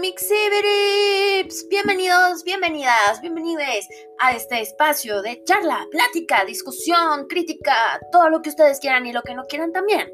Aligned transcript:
Mixibirips. 0.00 1.68
Bienvenidos, 1.68 2.42
bienvenidas, 2.42 3.20
bienvenidos 3.20 3.86
a 4.18 4.32
este 4.32 4.62
espacio 4.62 5.20
de 5.20 5.44
charla, 5.44 5.86
plática, 5.90 6.42
discusión, 6.46 7.26
crítica, 7.28 8.00
todo 8.10 8.30
lo 8.30 8.40
que 8.40 8.48
ustedes 8.48 8.80
quieran 8.80 9.06
y 9.06 9.12
lo 9.12 9.20
que 9.22 9.34
no 9.34 9.44
quieran 9.44 9.72
también. 9.72 10.10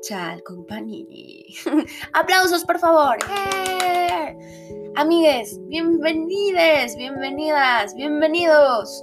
Chal 0.00 0.42
Company. 0.44 1.46
Aplausos, 2.14 2.64
por 2.64 2.78
favor. 2.78 3.18
Amigues, 4.96 5.58
bienvenides, 5.68 6.96
bienvenidas, 6.96 7.94
bienvenidos. 7.94 9.02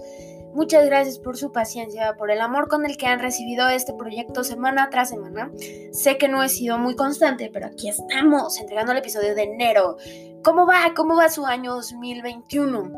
Muchas 0.55 0.85
gracias 0.85 1.19
por 1.19 1.35
su 1.35 1.51
paciencia, 1.51 2.15
por 2.17 2.31
el 2.31 2.39
amor 2.39 2.69
con 2.69 2.85
el 2.85 2.95
que 2.95 3.07
han 3.07 3.19
recibido 3.19 3.67
este 3.67 3.93
proyecto 3.93 4.45
semana 4.45 4.89
tras 4.89 5.09
semana. 5.09 5.51
Sé 5.91 6.17
que 6.17 6.29
no 6.29 6.41
he 6.41 6.47
sido 6.47 6.77
muy 6.77 6.95
constante, 6.95 7.49
pero 7.51 7.65
aquí 7.65 7.89
estamos, 7.89 8.57
entregando 8.57 8.93
el 8.93 8.99
episodio 8.99 9.35
de 9.35 9.43
enero. 9.43 9.97
¿Cómo 10.45 10.65
va? 10.65 10.93
¿Cómo 10.95 11.17
va 11.17 11.27
su 11.27 11.45
año 11.45 11.73
2021? 11.73 12.89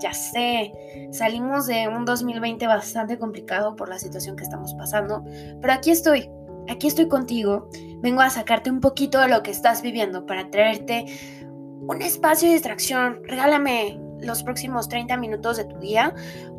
Ya 0.00 0.14
sé, 0.14 0.72
salimos 1.12 1.66
de 1.66 1.86
un 1.86 2.06
2020 2.06 2.66
bastante 2.66 3.18
complicado 3.18 3.76
por 3.76 3.90
la 3.90 3.98
situación 3.98 4.34
que 4.34 4.44
estamos 4.44 4.72
pasando, 4.72 5.22
pero 5.60 5.74
aquí 5.74 5.90
estoy, 5.90 6.30
aquí 6.70 6.86
estoy 6.86 7.08
contigo. 7.08 7.68
Vengo 7.98 8.22
a 8.22 8.30
sacarte 8.30 8.70
un 8.70 8.80
poquito 8.80 9.20
de 9.20 9.28
lo 9.28 9.42
que 9.42 9.50
estás 9.50 9.82
viviendo 9.82 10.24
para 10.24 10.48
traerte 10.48 11.04
un 11.42 12.00
espacio 12.00 12.48
de 12.48 12.54
distracción. 12.54 13.20
Regálame 13.24 14.00
los 14.22 14.42
próximos 14.42 14.88
30 14.88 15.16
minutos 15.16 15.56
de 15.56 15.64
tu 15.64 15.78
día 15.78 16.14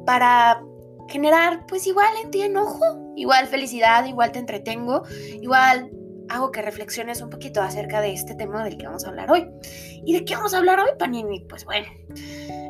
para 0.05 0.61
generar 1.07 1.65
pues 1.67 1.85
igual 1.87 2.13
en 2.23 2.31
ti 2.31 2.41
enojo, 2.41 3.13
igual 3.15 3.47
felicidad, 3.47 4.05
igual 4.05 4.31
te 4.31 4.39
entretengo, 4.39 5.03
igual 5.41 5.91
hago 6.29 6.51
que 6.51 6.61
reflexiones 6.61 7.21
un 7.21 7.29
poquito 7.29 7.61
acerca 7.61 8.01
de 8.01 8.13
este 8.13 8.35
tema 8.35 8.63
del 8.63 8.77
que 8.77 8.85
vamos 8.85 9.05
a 9.05 9.09
hablar 9.09 9.31
hoy. 9.31 9.49
¿Y 10.05 10.13
de 10.13 10.25
qué 10.25 10.35
vamos 10.35 10.53
a 10.53 10.57
hablar 10.57 10.79
hoy, 10.79 10.91
Panini? 10.97 11.41
Pues 11.41 11.65
bueno, 11.65 11.87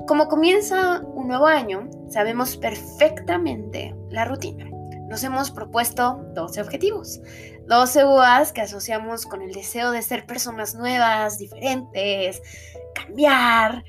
como 0.08 0.28
comienza 0.28 1.02
un 1.02 1.28
nuevo 1.28 1.48
año, 1.48 1.90
sabemos 2.10 2.58
perfectamente 2.58 3.96
la 4.10 4.26
rutina. 4.26 4.70
Nos 5.10 5.24
hemos 5.24 5.52
propuesto 5.52 6.26
12 6.34 6.62
objetivos, 6.62 7.22
12 7.68 8.06
UAs 8.06 8.52
que 8.52 8.62
asociamos 8.62 9.26
con 9.26 9.42
el 9.42 9.52
deseo 9.52 9.92
de 9.92 10.02
ser 10.02 10.26
personas 10.26 10.76
nuevas, 10.76 11.38
diferentes, 11.38 12.42
cambiar. 12.96 13.84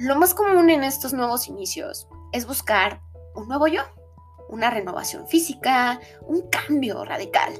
Lo 0.00 0.16
más 0.16 0.32
común 0.32 0.70
en 0.70 0.82
estos 0.82 1.12
nuevos 1.12 1.46
inicios 1.46 2.08
es 2.32 2.46
buscar 2.46 3.02
un 3.34 3.48
nuevo 3.48 3.66
yo, 3.66 3.82
una 4.48 4.70
renovación 4.70 5.28
física, 5.28 6.00
un 6.22 6.48
cambio 6.48 7.04
radical. 7.04 7.52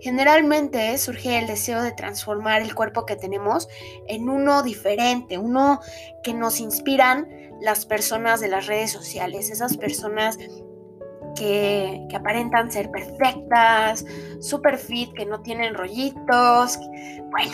Generalmente 0.00 0.96
surge 0.96 1.38
el 1.38 1.46
deseo 1.46 1.82
de 1.82 1.92
transformar 1.92 2.62
el 2.62 2.74
cuerpo 2.74 3.04
que 3.04 3.16
tenemos 3.16 3.68
en 4.08 4.30
uno 4.30 4.62
diferente, 4.62 5.36
uno 5.36 5.80
que 6.22 6.32
nos 6.32 6.58
inspiran 6.58 7.28
las 7.60 7.84
personas 7.84 8.40
de 8.40 8.48
las 8.48 8.66
redes 8.66 8.90
sociales, 8.90 9.50
esas 9.50 9.76
personas 9.76 10.38
que, 11.36 12.08
aparentan 12.14 12.72
ser 12.72 12.90
perfectas, 12.90 14.06
super 14.40 14.78
fit, 14.78 15.12
que 15.12 15.26
no 15.26 15.42
tienen 15.42 15.74
rollitos. 15.74 16.78
Bueno, 17.30 17.52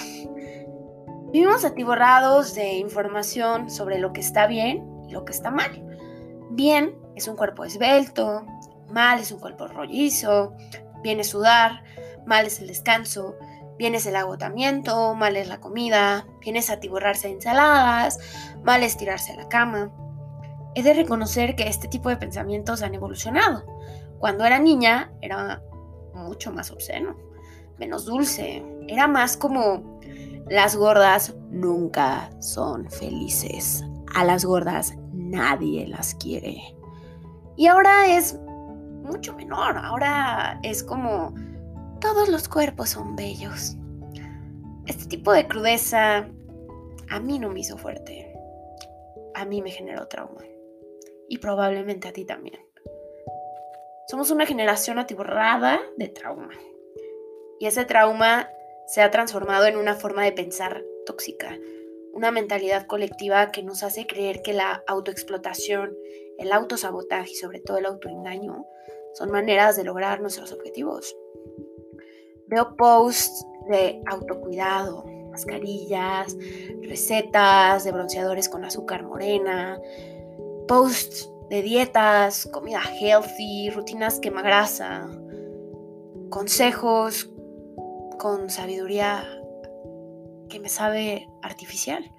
vivimos 1.32 1.64
atiborrados 1.64 2.54
de 2.54 2.74
información 2.74 3.70
sobre 3.70 3.98
lo 3.98 4.12
que 4.12 4.20
está 4.20 4.46
bien 4.46 4.84
y 5.08 5.12
lo 5.12 5.24
que 5.24 5.32
está 5.32 5.50
mal. 5.50 5.70
Bien 6.50 6.96
es 7.14 7.28
un 7.28 7.36
cuerpo 7.36 7.64
esbelto, 7.64 8.44
mal 8.90 9.20
es 9.20 9.30
un 9.30 9.40
cuerpo 9.40 9.68
rollizo, 9.68 10.54
bien 11.02 11.20
es 11.20 11.28
sudar, 11.28 11.84
mal 12.26 12.46
es 12.46 12.60
el 12.60 12.66
descanso, 12.66 13.36
bien 13.78 13.94
es 13.94 14.06
el 14.06 14.16
agotamiento, 14.16 15.14
mal 15.14 15.36
es 15.36 15.48
la 15.48 15.60
comida, 15.60 16.26
bien 16.40 16.56
es 16.56 16.70
atiborrarse 16.70 17.28
de 17.28 17.34
ensaladas, 17.34 18.18
mal 18.64 18.82
es 18.82 18.96
tirarse 18.96 19.32
a 19.32 19.36
la 19.36 19.48
cama. 19.48 19.92
He 20.74 20.82
de 20.82 20.94
reconocer 20.94 21.56
que 21.56 21.68
este 21.68 21.88
tipo 21.88 22.08
de 22.08 22.16
pensamientos 22.16 22.82
han 22.82 22.94
evolucionado. 22.94 23.64
Cuando 24.18 24.44
era 24.44 24.58
niña 24.58 25.12
era 25.20 25.62
mucho 26.12 26.52
más 26.52 26.70
obsceno, 26.70 27.16
menos 27.78 28.04
dulce, 28.04 28.62
era 28.86 29.08
más 29.08 29.36
como 29.36 30.00
las 30.50 30.74
gordas 30.74 31.36
nunca 31.48 32.28
son 32.40 32.90
felices. 32.90 33.84
A 34.12 34.24
las 34.24 34.44
gordas 34.44 34.94
nadie 35.12 35.86
las 35.86 36.16
quiere. 36.16 36.60
Y 37.56 37.68
ahora 37.68 38.16
es 38.16 38.36
mucho 39.04 39.32
menor, 39.34 39.78
ahora 39.78 40.58
es 40.64 40.82
como 40.82 41.32
todos 42.00 42.28
los 42.28 42.48
cuerpos 42.48 42.90
son 42.90 43.14
bellos. 43.14 43.76
Este 44.86 45.06
tipo 45.06 45.32
de 45.32 45.46
crudeza 45.46 46.28
a 47.10 47.20
mí 47.20 47.38
no 47.38 47.50
me 47.50 47.60
hizo 47.60 47.78
fuerte, 47.78 48.34
a 49.36 49.44
mí 49.44 49.62
me 49.62 49.70
generó 49.70 50.08
trauma 50.08 50.42
y 51.28 51.38
probablemente 51.38 52.08
a 52.08 52.12
ti 52.12 52.24
también. 52.24 52.58
Somos 54.08 54.32
una 54.32 54.46
generación 54.46 54.98
atiborrada 54.98 55.78
de 55.96 56.08
trauma 56.08 56.50
y 57.60 57.66
ese 57.66 57.84
trauma 57.84 58.48
se 58.90 59.02
ha 59.02 59.10
transformado 59.12 59.66
en 59.66 59.76
una 59.76 59.94
forma 59.94 60.24
de 60.24 60.32
pensar 60.32 60.84
tóxica, 61.06 61.56
una 62.12 62.32
mentalidad 62.32 62.88
colectiva 62.88 63.52
que 63.52 63.62
nos 63.62 63.84
hace 63.84 64.04
creer 64.04 64.42
que 64.42 64.52
la 64.52 64.82
autoexplotación, 64.88 65.96
el 66.38 66.50
autosabotaje 66.50 67.30
y 67.30 67.36
sobre 67.36 67.60
todo 67.60 67.78
el 67.78 67.86
autoengaño 67.86 68.64
son 69.14 69.30
maneras 69.30 69.76
de 69.76 69.84
lograr 69.84 70.20
nuestros 70.20 70.50
objetivos. 70.50 71.16
Veo 72.48 72.74
posts 72.74 73.46
de 73.68 74.02
autocuidado, 74.06 75.04
mascarillas, 75.30 76.36
recetas 76.82 77.84
de 77.84 77.92
bronceadores 77.92 78.48
con 78.48 78.64
azúcar 78.64 79.04
morena, 79.04 79.80
posts 80.66 81.30
de 81.48 81.62
dietas, 81.62 82.48
comida 82.52 82.82
healthy, 83.00 83.70
rutinas 83.70 84.18
quemagrasa, 84.18 85.08
consejos 86.28 87.30
con 88.20 88.50
sabiduría 88.50 89.24
que 90.50 90.60
me 90.60 90.68
sabe 90.68 91.26
artificial. 91.42 92.12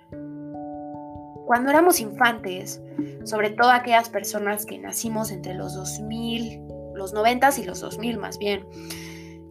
Cuando 1.45 1.69
éramos 1.69 2.00
infantes, 2.00 2.81
sobre 3.23 3.51
todo 3.51 3.69
aquellas 3.69 4.09
personas 4.09 4.66
que 4.66 4.79
nacimos 4.79 5.31
entre 5.31 5.53
los 5.53 5.75
2000, 5.75 6.63
los 6.95 7.13
90 7.13 7.50
y 7.59 7.63
los 7.66 7.81
2000 7.81 8.17
más 8.17 8.39
bien, 8.39 8.66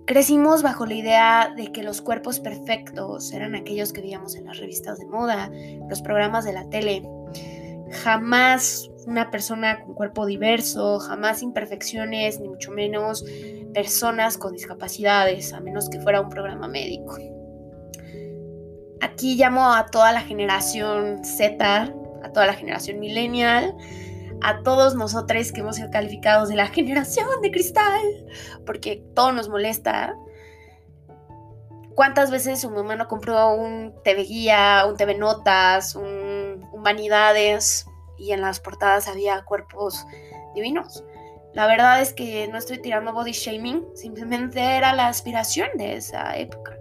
crecimos 0.07 0.65
bajo 0.65 0.87
la 0.87 0.95
idea 0.95 1.55
de 1.57 1.71
que 1.71 1.85
los 1.85 2.03
cuerpos 2.03 2.41
perfectos 2.41 3.33
eran 3.33 3.55
aquellos 3.55 3.93
que 3.93 4.01
veíamos 4.01 4.35
en 4.35 4.47
las 4.47 4.59
revistas 4.59 4.99
de 4.99 5.07
moda, 5.07 5.53
los 5.89 6.03
programas 6.03 6.45
de 6.45 6.53
la 6.53 6.69
tele. 6.69 7.09
Jamás 8.03 8.90
una 9.07 9.31
persona 9.31 9.81
con 9.81 9.95
cuerpo 9.95 10.27
diverso, 10.27 10.99
jamás 10.99 11.43
imperfecciones, 11.43 12.41
ni 12.41 12.49
mucho 12.49 12.71
menos 12.71 13.25
personas 13.73 14.37
con 14.37 14.53
discapacidades, 14.53 15.53
a 15.53 15.61
menos 15.61 15.89
que 15.89 16.01
fuera 16.01 16.21
un 16.21 16.29
programa 16.29 16.69
médico. 16.69 17.17
Aquí 19.01 19.37
llamo 19.37 19.73
a 19.73 19.87
toda 19.87 20.13
la 20.13 20.21
generación 20.21 21.25
Z, 21.25 21.95
a 22.23 22.33
toda 22.33 22.47
la 22.47 22.55
generación 22.55 23.01
millennial, 23.01 23.75
a 24.43 24.63
todos 24.63 24.95
nosotros 24.95 25.53
que 25.53 25.61
hemos 25.61 25.77
sido 25.77 25.91
calificados 25.91 26.49
de 26.49 26.57
la 26.57 26.67
generación 26.69 27.27
de 27.43 27.51
cristal, 27.51 28.01
porque 28.67 29.03
todo 29.15 29.33
nos 29.33 29.49
molesta. 29.49 30.15
¿Cuántas 31.95 32.31
veces 32.31 32.61
su 32.61 32.71
mamá 32.71 32.97
no 32.97 33.09
compró 33.09 33.55
un 33.55 33.95
TV 34.05 34.23
Guía, 34.25 34.85
un 34.89 34.97
TV 34.97 35.19
Notas, 35.19 35.95
un, 35.95 36.67
un 36.73 36.83
Vanidades 36.83 37.87
y 38.21 38.33
en 38.33 38.43
las 38.43 38.61
portadas 38.61 39.09
había 39.09 39.43
cuerpos 39.45 40.07
divinos? 40.55 41.05
La 41.55 41.67
verdad 41.67 42.01
es 42.01 42.13
que 42.13 42.47
no 42.49 42.59
estoy 42.59 42.79
tirando 42.79 43.13
body 43.13 43.33
shaming, 43.33 43.85
simplemente 43.95 44.61
era 44.61 44.95
la 44.95 45.09
aspiración 45.09 45.69
de 45.77 45.97
esa 45.97 46.37
época 46.37 46.81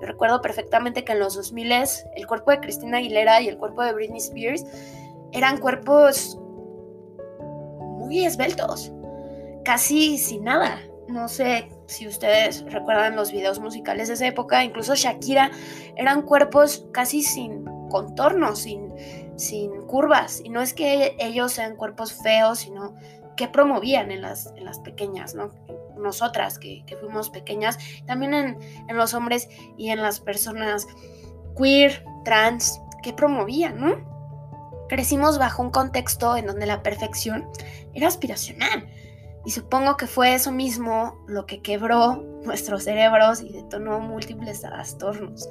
recuerdo 0.00 0.40
perfectamente 0.40 1.04
que 1.04 1.12
en 1.12 1.20
los 1.20 1.34
2000 1.34 1.72
el 2.14 2.26
cuerpo 2.26 2.50
de 2.50 2.60
Cristina 2.60 2.98
Aguilera 2.98 3.40
y 3.40 3.48
el 3.48 3.58
cuerpo 3.58 3.82
de 3.82 3.92
Britney 3.92 4.18
Spears 4.18 4.64
eran 5.32 5.58
cuerpos 5.58 6.38
muy 7.40 8.24
esbeltos, 8.24 8.92
casi 9.64 10.18
sin 10.18 10.44
nada. 10.44 10.80
No 11.08 11.28
sé 11.28 11.70
si 11.86 12.06
ustedes 12.06 12.64
recuerdan 12.70 13.16
los 13.16 13.32
videos 13.32 13.60
musicales 13.60 14.08
de 14.08 14.14
esa 14.14 14.26
época, 14.26 14.62
incluso 14.62 14.94
Shakira, 14.94 15.50
eran 15.96 16.22
cuerpos 16.22 16.86
casi 16.92 17.22
sin 17.22 17.64
contornos, 17.88 18.60
sin, 18.60 18.87
sin 19.38 19.82
curvas. 19.86 20.42
Y 20.44 20.50
no 20.50 20.60
es 20.60 20.74
que 20.74 21.16
ellos 21.18 21.52
sean 21.52 21.76
cuerpos 21.76 22.12
feos, 22.12 22.58
sino 22.58 22.94
que 23.36 23.48
promovían 23.48 24.10
en 24.10 24.20
las, 24.20 24.52
en 24.56 24.66
las 24.66 24.80
pequeñas, 24.80 25.34
¿no? 25.34 25.52
nosotras 25.98 26.58
que, 26.58 26.84
fuimos 27.00 27.30
pequeñas, 27.30 27.78
también 28.06 28.34
en, 28.34 28.96
los 28.96 29.14
hombres 29.14 29.48
y 29.76 29.90
en 29.90 30.02
las 30.02 30.20
personas 30.20 30.86
queer, 31.56 32.04
trans, 32.24 32.80
que 33.02 33.12
promovían, 33.12 33.80
¿no? 33.80 34.86
Crecimos 34.88 35.38
bajo 35.38 35.62
un 35.62 35.70
contexto 35.70 36.36
en 36.36 36.46
donde 36.46 36.66
la 36.66 36.82
perfección 36.82 37.48
era 37.94 38.08
aspiracional. 38.08 38.88
Y 39.44 39.50
supongo 39.50 39.96
que 39.96 40.06
fue 40.06 40.34
eso 40.34 40.50
mismo 40.50 41.24
lo 41.26 41.46
que 41.46 41.62
quebró 41.62 42.16
nuestros 42.44 42.84
cerebros 42.84 43.40
y 43.42 43.52
detonó 43.52 44.00
múltiples 44.00 44.62
trastornos. 44.62 45.48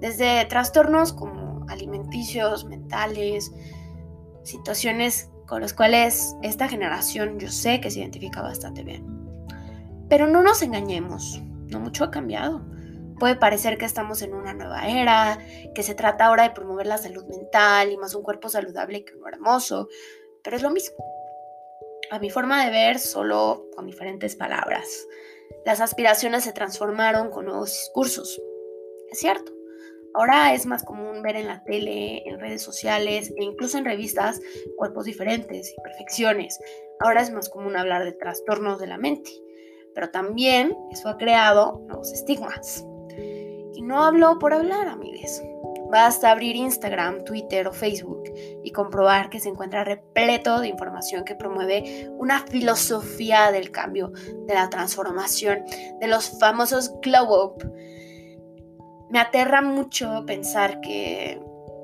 Desde 0.00 0.44
trastornos 0.46 1.12
como 1.12 1.57
alimenticios, 1.68 2.64
mentales, 2.64 3.52
situaciones 4.42 5.30
con 5.46 5.62
las 5.62 5.72
cuales 5.72 6.36
esta 6.42 6.68
generación 6.68 7.38
yo 7.38 7.48
sé 7.48 7.80
que 7.80 7.90
se 7.90 8.00
identifica 8.00 8.42
bastante 8.42 8.82
bien. 8.82 9.06
Pero 10.08 10.26
no 10.26 10.42
nos 10.42 10.62
engañemos, 10.62 11.40
no 11.68 11.80
mucho 11.80 12.04
ha 12.04 12.10
cambiado. 12.10 12.62
Puede 13.18 13.34
parecer 13.34 13.78
que 13.78 13.84
estamos 13.84 14.22
en 14.22 14.32
una 14.32 14.54
nueva 14.54 14.86
era, 14.88 15.38
que 15.74 15.82
se 15.82 15.94
trata 15.94 16.26
ahora 16.26 16.44
de 16.44 16.50
promover 16.50 16.86
la 16.86 16.98
salud 16.98 17.24
mental 17.26 17.90
y 17.90 17.96
más 17.96 18.14
un 18.14 18.22
cuerpo 18.22 18.48
saludable 18.48 19.04
que 19.04 19.16
uno 19.16 19.28
hermoso, 19.28 19.88
pero 20.44 20.56
es 20.56 20.62
lo 20.62 20.70
mismo. 20.70 20.96
A 22.10 22.18
mi 22.18 22.30
forma 22.30 22.64
de 22.64 22.70
ver, 22.70 22.98
solo 22.98 23.66
con 23.74 23.86
diferentes 23.86 24.36
palabras. 24.36 25.06
Las 25.66 25.80
aspiraciones 25.80 26.44
se 26.44 26.52
transformaron 26.52 27.30
con 27.30 27.46
nuevos 27.46 27.70
discursos. 27.70 28.40
Es 29.10 29.18
cierto. 29.18 29.57
Ahora 30.14 30.54
es 30.54 30.66
más 30.66 30.82
común 30.82 31.22
ver 31.22 31.36
en 31.36 31.46
la 31.46 31.62
tele, 31.64 32.22
en 32.28 32.40
redes 32.40 32.62
sociales 32.62 33.32
e 33.36 33.44
incluso 33.44 33.78
en 33.78 33.84
revistas 33.84 34.40
cuerpos 34.76 35.04
diferentes, 35.04 35.74
imperfecciones. 35.76 36.58
Ahora 37.00 37.22
es 37.22 37.30
más 37.30 37.48
común 37.48 37.76
hablar 37.76 38.04
de 38.04 38.12
trastornos 38.12 38.80
de 38.80 38.86
la 38.86 38.98
mente. 38.98 39.30
Pero 39.94 40.10
también 40.10 40.76
eso 40.90 41.08
ha 41.08 41.16
creado 41.16 41.82
nuevos 41.86 42.12
estigmas. 42.12 42.84
Y 43.74 43.82
no 43.82 44.02
hablo 44.02 44.38
por 44.38 44.52
hablar, 44.52 44.88
amigues. 44.88 45.42
Basta 45.90 46.30
abrir 46.30 46.54
Instagram, 46.54 47.24
Twitter 47.24 47.66
o 47.66 47.72
Facebook 47.72 48.24
y 48.62 48.72
comprobar 48.72 49.30
que 49.30 49.40
se 49.40 49.48
encuentra 49.48 49.84
repleto 49.84 50.60
de 50.60 50.68
información 50.68 51.24
que 51.24 51.34
promueve 51.34 52.10
una 52.18 52.40
filosofía 52.46 53.50
del 53.52 53.70
cambio, 53.70 54.12
de 54.46 54.54
la 54.54 54.68
transformación, 54.68 55.64
de 55.98 56.06
los 56.06 56.38
famosos 56.38 56.92
glow 57.00 57.44
up. 57.44 57.72
Me 59.10 59.18
aterra 59.18 59.62
mucho 59.62 60.24
pensar 60.26 60.80
que 60.80 61.40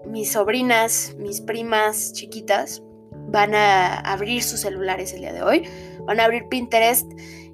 mis 0.07 0.33
sobrinas, 0.33 1.15
mis 1.19 1.41
primas 1.41 2.13
chiquitas, 2.13 2.83
van 3.29 3.55
a 3.55 3.99
abrir 4.01 4.43
sus 4.43 4.61
celulares 4.61 5.13
el 5.15 5.21
día 5.21 5.33
de 5.33 5.43
hoy, 5.43 5.69
van 6.07 6.21
a 6.21 6.25
abrir 6.25 6.49
Pinterest 6.49 7.11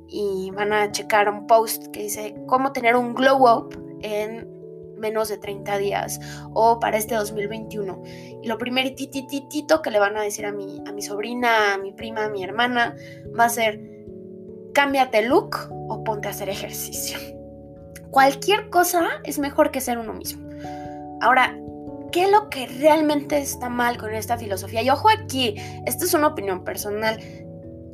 y 0.09 0.51
van 0.51 0.73
a 0.73 0.91
checar 0.91 1.29
un 1.29 1.47
post 1.47 1.87
que 1.89 2.03
dice 2.03 2.35
cómo 2.47 2.73
tener 2.73 2.97
un 2.97 3.15
glow 3.15 3.49
up 3.49 4.01
en 4.03 4.49
menos 4.99 5.29
de 5.29 5.39
30 5.39 5.79
días 5.79 6.21
o 6.53 6.79
para 6.79 6.99
este 6.99 7.15
2021. 7.15 8.03
Y 8.43 8.49
lo 8.49 8.59
primeritititito 8.59 9.83
que 9.83 9.91
le 9.91 9.99
van 9.99 10.17
a 10.17 10.23
decir 10.23 10.47
a 10.47 10.53
mi, 10.53 10.83
a 10.87 10.93
mi 10.93 11.03
sobrina, 11.03 11.75
a 11.75 11.79
mi 11.79 11.93
prima, 11.93 12.25
a 12.25 12.29
mi 12.29 12.45
hermana, 12.45 12.97
va 13.39 13.45
a 13.45 13.49
ser, 13.49 13.81
cámbiate 14.75 15.23
look 15.23 15.57
o 15.89 16.05
ponte 16.05 16.29
a 16.29 16.33
hacer 16.33 16.49
ejercicio. 16.49 17.19
Cualquier 18.11 18.71
cosa 18.71 19.21
es 19.25 19.39
mejor 19.39 19.71
que 19.71 19.81
ser 19.81 19.99
uno 19.99 20.13
mismo. 20.13 20.49
Ahora, 21.21 21.57
¿qué 22.13 22.25
es 22.25 22.31
lo 22.31 22.49
que 22.51 22.67
realmente 22.67 23.39
está 23.39 23.69
mal 23.69 23.99
con 23.99 24.13
esta 24.15 24.37
filosofía? 24.37 24.83
Y 24.83 24.91
ojo 24.91 25.09
aquí, 25.09 25.55
esta 25.87 26.05
es 26.05 26.15
una 26.15 26.29
opinión 26.29 26.65
personal. 26.65 27.21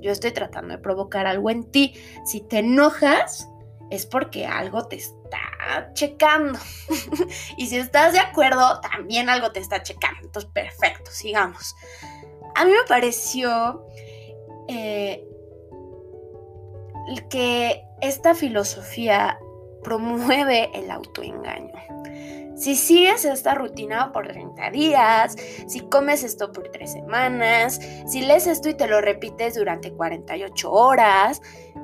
Yo 0.00 0.12
estoy 0.12 0.32
tratando 0.32 0.74
de 0.74 0.78
provocar 0.78 1.26
algo 1.26 1.50
en 1.50 1.70
ti. 1.70 1.94
Si 2.24 2.40
te 2.40 2.58
enojas, 2.58 3.48
es 3.90 4.06
porque 4.06 4.46
algo 4.46 4.86
te 4.86 4.96
está 4.96 5.90
checando. 5.92 6.58
y 7.56 7.66
si 7.66 7.76
estás 7.76 8.12
de 8.12 8.20
acuerdo, 8.20 8.80
también 8.80 9.28
algo 9.28 9.52
te 9.52 9.60
está 9.60 9.82
checando. 9.82 10.20
Entonces, 10.22 10.50
perfecto, 10.52 11.10
sigamos. 11.10 11.74
A 12.54 12.64
mí 12.64 12.70
me 12.70 12.88
pareció 12.88 13.84
eh, 14.68 15.26
que 17.28 17.82
esta 18.00 18.34
filosofía 18.34 19.38
promueve 19.86 20.68
el 20.74 20.90
autoengaño. 20.90 21.72
Si 22.56 22.74
sigues 22.74 23.24
esta 23.24 23.54
rutina 23.54 24.12
por 24.12 24.26
30 24.26 24.70
días, 24.70 25.36
si 25.68 25.78
comes 25.82 26.24
esto 26.24 26.50
por 26.50 26.68
3 26.72 26.90
semanas, 26.90 27.80
si 28.08 28.22
lees 28.22 28.48
esto 28.48 28.68
y 28.68 28.74
te 28.74 28.88
lo 28.88 29.00
repites 29.00 29.54
durante 29.54 29.92
48 29.92 30.72
horas, 30.72 31.40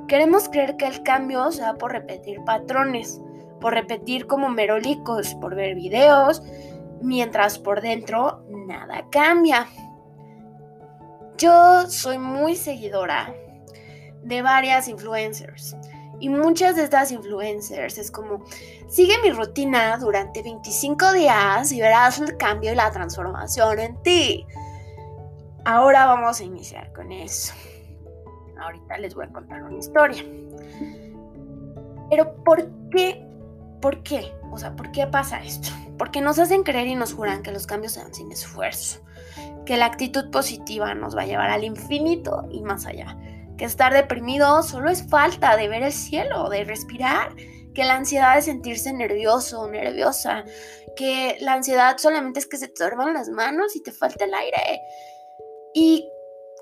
queremos 0.08 0.48
creer 0.48 0.76
que 0.76 0.88
el 0.88 1.04
cambio 1.04 1.52
se 1.52 1.62
da 1.62 1.74
por 1.74 1.92
repetir 1.92 2.42
patrones, 2.44 3.20
por 3.60 3.74
repetir 3.74 4.26
como 4.26 4.48
merolicos, 4.48 5.36
por 5.36 5.54
ver 5.54 5.76
videos, 5.76 6.42
mientras 7.00 7.60
por 7.60 7.82
dentro 7.82 8.44
nada 8.66 9.06
cambia. 9.12 9.68
Yo 11.38 11.88
soy 11.88 12.18
muy 12.18 12.56
seguidora 12.56 13.32
de 14.24 14.42
varias 14.42 14.88
influencers 14.88 15.76
y 16.22 16.28
muchas 16.28 16.76
de 16.76 16.84
estas 16.84 17.10
influencers 17.10 17.98
es 17.98 18.12
como, 18.12 18.44
sigue 18.86 19.14
mi 19.24 19.32
rutina 19.32 19.98
durante 19.98 20.40
25 20.40 21.14
días 21.14 21.72
y 21.72 21.80
verás 21.80 22.20
el 22.20 22.36
cambio 22.36 22.70
y 22.70 22.76
la 22.76 22.92
transformación 22.92 23.80
en 23.80 24.00
ti. 24.04 24.46
Ahora 25.64 26.06
vamos 26.06 26.38
a 26.38 26.44
iniciar 26.44 26.92
con 26.92 27.10
eso. 27.10 27.52
Ahorita 28.56 28.98
les 28.98 29.16
voy 29.16 29.24
a 29.24 29.32
contar 29.32 29.64
una 29.64 29.78
historia. 29.78 30.24
Pero 32.08 32.32
¿por 32.44 32.70
qué? 32.92 33.26
¿Por 33.80 34.04
qué? 34.04 34.32
O 34.52 34.58
sea, 34.58 34.76
¿por 34.76 34.92
qué 34.92 35.08
pasa 35.08 35.42
esto? 35.42 35.70
Porque 35.98 36.20
nos 36.20 36.38
hacen 36.38 36.62
creer 36.62 36.86
y 36.86 36.94
nos 36.94 37.14
juran 37.14 37.42
que 37.42 37.50
los 37.50 37.66
cambios 37.66 37.94
se 37.94 38.00
dan 38.00 38.14
sin 38.14 38.30
esfuerzo, 38.30 39.00
que 39.66 39.76
la 39.76 39.86
actitud 39.86 40.30
positiva 40.30 40.94
nos 40.94 41.16
va 41.16 41.22
a 41.22 41.26
llevar 41.26 41.50
al 41.50 41.64
infinito 41.64 42.46
y 42.48 42.62
más 42.62 42.86
allá 42.86 43.16
estar 43.64 43.92
deprimido 43.92 44.62
solo 44.62 44.90
es 44.90 45.08
falta 45.08 45.56
de 45.56 45.68
ver 45.68 45.82
el 45.82 45.92
cielo, 45.92 46.48
de 46.48 46.64
respirar, 46.64 47.34
que 47.74 47.84
la 47.84 47.94
ansiedad 47.94 48.38
es 48.38 48.44
sentirse 48.46 48.92
nervioso 48.92 49.62
o 49.62 49.68
nerviosa, 49.68 50.44
que 50.96 51.36
la 51.40 51.54
ansiedad 51.54 51.96
solamente 51.98 52.38
es 52.38 52.46
que 52.46 52.58
se 52.58 52.68
te 52.68 52.84
duerman 52.84 53.14
las 53.14 53.28
manos 53.28 53.76
y 53.76 53.82
te 53.82 53.92
falta 53.92 54.24
el 54.24 54.34
aire. 54.34 54.80
Y 55.74 56.06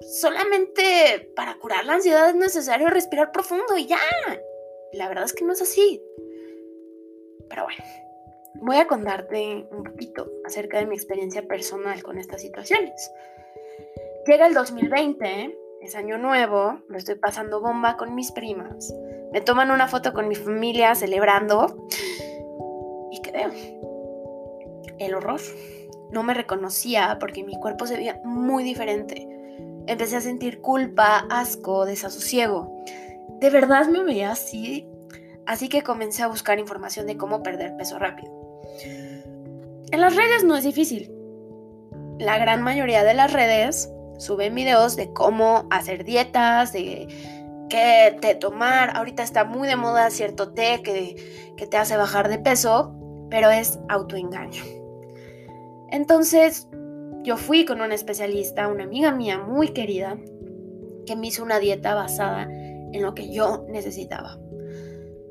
solamente 0.01 1.33
para 1.35 1.59
curar 1.59 1.85
la 1.85 1.95
ansiedad 1.95 2.29
es 2.29 2.35
necesario 2.35 2.89
respirar 2.89 3.33
profundo 3.33 3.77
y 3.77 3.87
ya. 3.87 3.99
La 4.93 5.09
verdad 5.09 5.25
es 5.25 5.33
que 5.33 5.45
no 5.45 5.53
es 5.53 5.63
así. 5.63 6.03
Pero 7.49 7.65
bueno, 7.65 7.85
voy 8.55 8.77
a 8.77 8.87
contarte 8.87 9.67
un 9.71 9.85
poquito 9.85 10.31
acerca 10.45 10.79
de 10.79 10.87
mi 10.87 10.95
experiencia 10.95 11.43
personal 11.47 12.03
con 12.03 12.19
estas 12.19 12.43
situaciones. 12.43 13.11
Llega 14.27 14.47
el 14.47 14.55
2020 14.55 15.57
es 15.81 15.97
año 15.97 16.19
nuevo, 16.19 16.83
lo 16.89 16.99
estoy 16.99 17.15
pasando 17.15 17.61
bomba 17.61 17.97
con 17.97 18.15
mis 18.15 18.33
primas. 18.33 18.95
Me 19.33 19.41
toman 19.41 19.71
una 19.71 19.89
foto 19.89 20.13
con 20.13 20.29
mi 20.29 20.35
familia 20.35 20.95
celebrando. 20.95 21.89
¿Y 23.11 23.21
qué 23.23 23.33
veo? 23.33 23.51
El 24.99 25.15
horror. 25.15 25.41
No 26.11 26.23
me 26.23 26.35
reconocía 26.35 27.17
porque 27.19 27.45
mi 27.45 27.59
cuerpo 27.59 27.87
se 27.87 27.97
veía 27.97 28.21
muy 28.25 28.63
diferente. 28.63 29.27
Empecé 29.87 30.17
a 30.17 30.21
sentir 30.21 30.61
culpa, 30.61 31.27
asco, 31.31 31.87
desasosiego. 31.87 32.85
De 33.41 33.49
verdad 33.49 33.87
me 33.87 34.05
veía 34.05 34.33
así. 34.33 34.87
Así 35.47 35.69
que 35.69 35.83
comencé 35.83 36.23
a 36.23 36.29
buscar 36.29 36.59
información 36.59 37.07
de 37.07 37.17
cómo 37.17 37.43
perder 37.43 37.77
peso 37.77 37.99
rápido. 37.99 38.31
En 39.91 40.01
las 40.01 40.15
redes 40.15 40.45
no 40.45 40.57
es 40.57 40.65
difícil. 40.65 41.11
La 42.19 42.39
gran 42.39 42.61
mayoría 42.61 43.03
de 43.03 43.15
las 43.15 43.33
redes 43.33 43.91
suben 44.21 44.55
videos 44.55 44.97
de 44.97 45.13
cómo 45.13 45.67
hacer 45.71 46.05
dietas, 46.05 46.73
de 46.73 47.09
qué 47.71 48.17
té 48.21 48.35
tomar. 48.35 48.97
Ahorita 48.97 49.23
está 49.23 49.45
muy 49.45 49.67
de 49.67 49.77
moda 49.77 50.11
cierto 50.11 50.53
té 50.53 50.83
que, 50.83 51.55
que 51.57 51.67
te 51.67 51.77
hace 51.79 51.97
bajar 51.97 52.29
de 52.29 52.39
peso, 52.39 52.95
pero 53.31 53.51
es 53.51 53.81
autoengaño. 53.89 54.63
Entonces, 55.89 56.69
yo 57.23 57.37
fui 57.37 57.65
con 57.65 57.81
una 57.81 57.95
especialista, 57.95 58.69
una 58.69 58.85
amiga 58.85 59.11
mía 59.13 59.39
muy 59.39 59.69
querida, 59.69 60.19
que 61.07 61.17
me 61.17 61.29
hizo 61.29 61.43
una 61.43 61.59
dieta 61.59 61.95
basada 61.95 62.43
en 62.43 63.03
lo 63.03 63.15
que 63.15 63.33
yo 63.33 63.65
necesitaba. 63.69 64.39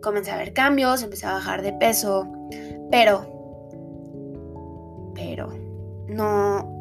Comencé 0.02 0.32
a 0.32 0.38
ver 0.38 0.54
cambios, 0.54 1.04
empecé 1.04 1.28
a 1.28 1.34
bajar 1.34 1.62
de 1.62 1.74
peso, 1.74 2.28
pero, 2.90 3.22
pero, 5.14 5.50
no, 6.08 6.79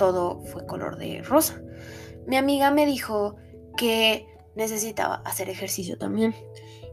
todo 0.00 0.40
fue 0.46 0.64
color 0.64 0.96
de 0.96 1.20
rosa. 1.20 1.60
Mi 2.26 2.38
amiga 2.38 2.70
me 2.70 2.86
dijo 2.86 3.36
que 3.76 4.26
necesitaba 4.54 5.16
hacer 5.26 5.50
ejercicio 5.50 5.98
también. 5.98 6.34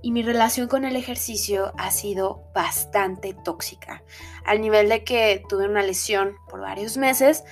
Y 0.01 0.11
mi 0.11 0.23
relación 0.23 0.67
con 0.67 0.83
el 0.83 0.97
ejercicio 0.97 1.71
ha 1.77 1.89
sido 1.91 2.43
bastante 2.53 3.33
tóxica, 3.45 4.03
al 4.45 4.59
nivel 4.59 4.89
de 4.89 5.05
que 5.05 5.41
tuve 5.47 5.69
una 5.69 5.83
lesión 5.83 6.35
por 6.49 6.59
varios 6.59 6.97
meses, 6.97 7.45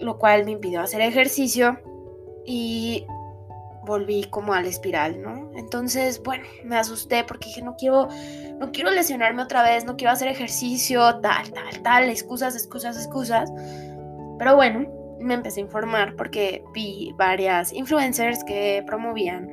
lo 0.00 0.16
cual 0.18 0.46
me 0.46 0.52
impidió 0.52 0.80
hacer 0.80 1.02
ejercicio 1.02 1.78
y 2.46 3.06
volví 3.84 4.24
como 4.24 4.54
a 4.54 4.62
la 4.62 4.68
espiral, 4.68 5.20
¿no? 5.20 5.50
Entonces, 5.54 6.22
bueno, 6.22 6.44
me 6.64 6.78
asusté 6.78 7.24
porque 7.24 7.48
dije, 7.48 7.60
no 7.60 7.76
quiero, 7.76 8.08
no 8.58 8.72
quiero 8.72 8.90
lesionarme 8.90 9.42
otra 9.42 9.62
vez, 9.62 9.84
no 9.84 9.96
quiero 9.96 10.14
hacer 10.14 10.28
ejercicio, 10.28 11.20
tal, 11.20 11.52
tal, 11.52 11.82
tal, 11.82 12.08
excusas, 12.08 12.56
excusas, 12.56 12.96
excusas. 12.96 13.50
Pero 14.38 14.56
bueno, 14.56 14.86
me 15.20 15.34
empecé 15.34 15.60
a 15.60 15.64
informar 15.64 16.14
porque 16.16 16.64
vi 16.72 17.12
varias 17.16 17.72
influencers 17.72 18.44
que 18.44 18.82
promovían 18.86 19.48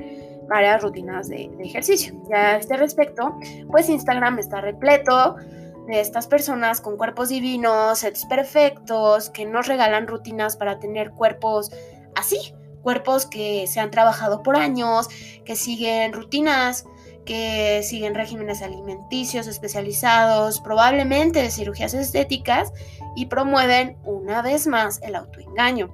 varias 0.48 0.82
rutinas 0.82 1.30
de, 1.30 1.50
ejercicio. 1.60 2.14
Ya 2.30 2.52
a 2.52 2.58
este 2.58 2.78
respecto, 2.78 3.38
pues 3.70 3.90
Instagram 3.90 4.40
está 4.40 4.62
repleto 4.62 5.36
de 5.88 6.00
estas 6.00 6.28
personas 6.28 6.80
con 6.82 6.98
cuerpos 6.98 7.30
divinos, 7.30 8.00
sets 8.00 8.26
perfectos, 8.26 9.30
que 9.30 9.46
nos 9.46 9.68
regalan 9.68 10.08
rutinas 10.08 10.56
para 10.56 10.80
tener 10.80 11.12
cuerpos 11.12 11.72
así, 12.16 12.54
cuerpos 12.82 13.26
que 13.26 13.68
se 13.68 13.80
han 13.80 13.92
trabajado 13.92 14.44
por 14.44 14.56
años, 14.56 15.10
que 15.46 15.56
siguen 15.56 16.14
rutinas, 16.14 16.86
que 17.26 17.82
siguen 17.84 18.16
regímenes 18.16 18.62
alimenticios 18.62 19.48
especializados, 19.48 20.62
probablemente 20.62 21.42
de 21.42 21.52
cirugías 21.52 21.94
estéticas, 21.94 22.74
y 23.16 23.28
promueven 23.28 23.98
una 24.04 24.42
vez 24.42 24.68
más 24.68 25.02
el 25.04 25.16
autoengaño. 25.16 25.94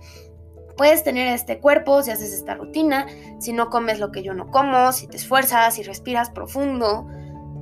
Puedes 0.78 1.04
tener 1.04 1.28
este 1.28 1.60
cuerpo 1.60 2.02
si 2.04 2.12
haces 2.12 2.34
esta 2.34 2.56
rutina, 2.56 3.08
si 3.40 3.52
no 3.52 3.70
comes 3.70 4.00
lo 4.00 4.12
que 4.12 4.24
yo 4.24 4.34
no 4.34 4.48
como, 4.48 4.92
si 4.94 5.08
te 5.08 5.18
esfuerzas, 5.18 5.76
si 5.76 5.84
respiras 5.84 6.30
profundo. 6.30 7.06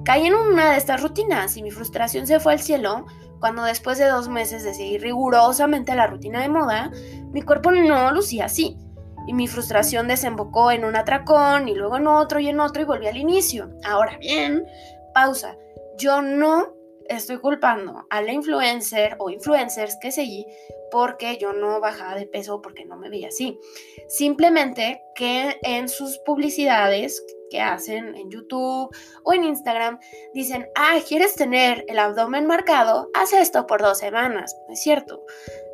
Caí 0.06 0.28
en 0.28 0.36
una 0.36 0.72
de 0.72 0.78
estas 0.78 1.02
rutinas 1.02 1.58
y 1.58 1.64
mi 1.64 1.72
frustración 1.72 2.28
se 2.28 2.40
fue 2.40 2.54
al 2.54 2.60
cielo 2.60 3.06
cuando 3.40 3.64
después 3.64 3.98
de 3.98 4.06
dos 4.06 4.30
meses 4.30 4.64
de 4.64 4.74
seguir 4.74 5.02
rigurosamente 5.02 5.96
la 5.96 6.08
rutina 6.08 6.42
de 6.42 6.50
moda, 6.50 6.92
mi 7.32 7.42
cuerpo 7.42 7.72
no 7.72 8.12
lucía 8.12 8.46
así 8.46 8.78
y 9.28 9.34
mi 9.34 9.48
frustración 9.48 10.08
desembocó 10.08 10.72
en 10.72 10.86
un 10.86 10.96
atracón 10.96 11.68
y 11.68 11.76
luego 11.76 11.98
en 11.98 12.08
otro 12.08 12.40
y 12.40 12.48
en 12.48 12.60
otro 12.60 12.82
y 12.82 12.86
volví 12.86 13.08
al 13.08 13.18
inicio. 13.18 13.70
Ahora 13.84 14.18
bien, 14.18 14.66
pausa. 15.14 15.58
Yo 15.98 16.22
no 16.22 16.74
estoy 17.10 17.38
culpando 17.40 18.06
a 18.10 18.22
la 18.22 18.32
influencer 18.32 19.16
o 19.20 19.30
influencers 19.30 19.98
que 20.02 20.12
seguí 20.12 20.46
porque 20.92 21.38
yo 21.38 21.54
no 21.54 21.80
bajaba 21.80 22.16
de 22.16 22.26
peso 22.26 22.62
porque 22.62 22.86
no 22.86 22.98
me 22.98 23.10
veía 23.10 23.28
así. 23.28 23.60
Simplemente 24.08 25.02
que 25.16 25.58
en 25.64 25.90
sus 25.90 26.18
publicidades 26.20 27.24
que 27.50 27.62
hacen 27.62 28.16
en 28.16 28.30
YouTube 28.30 28.90
o 29.24 29.34
en 29.34 29.44
Instagram 29.44 30.00
dicen, 30.34 30.68
ah, 30.76 30.98
¿quieres 31.08 31.36
tener 31.36 31.86
el 31.88 32.00
abdomen 32.00 32.46
marcado? 32.46 33.10
Haz 33.14 33.34
esto 33.34 33.68
por 33.68 33.82
dos 33.82 33.98
semanas. 33.98 34.58
Es 34.70 34.82
cierto. 34.82 35.24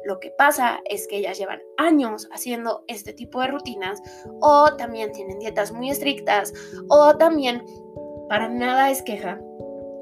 Lo 0.06 0.20
que 0.20 0.32
pasa 0.38 0.82
es 0.86 1.08
que 1.08 1.18
ellas 1.18 1.38
llevan 1.38 1.62
años 1.78 2.28
haciendo 2.32 2.84
este 2.88 3.14
tipo 3.14 3.42
de 3.42 3.48
rutinas 3.48 4.02
o 4.42 4.76
también 4.76 5.12
tienen 5.12 5.40
dietas 5.40 5.72
muy 5.72 5.90
estrictas 5.90 6.54
o 6.90 7.16
también 7.18 7.64
para 8.30 8.50
nada 8.50 8.90
es 8.90 9.02
queja 9.02 9.40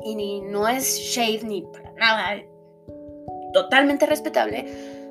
y 0.04 0.16
ni, 0.16 0.42
no 0.42 0.68
es 0.68 0.98
shade 0.98 1.42
ni 1.44 1.64
para 1.64 1.92
nada 1.94 2.44
totalmente 3.54 4.06
respetable, 4.06 4.66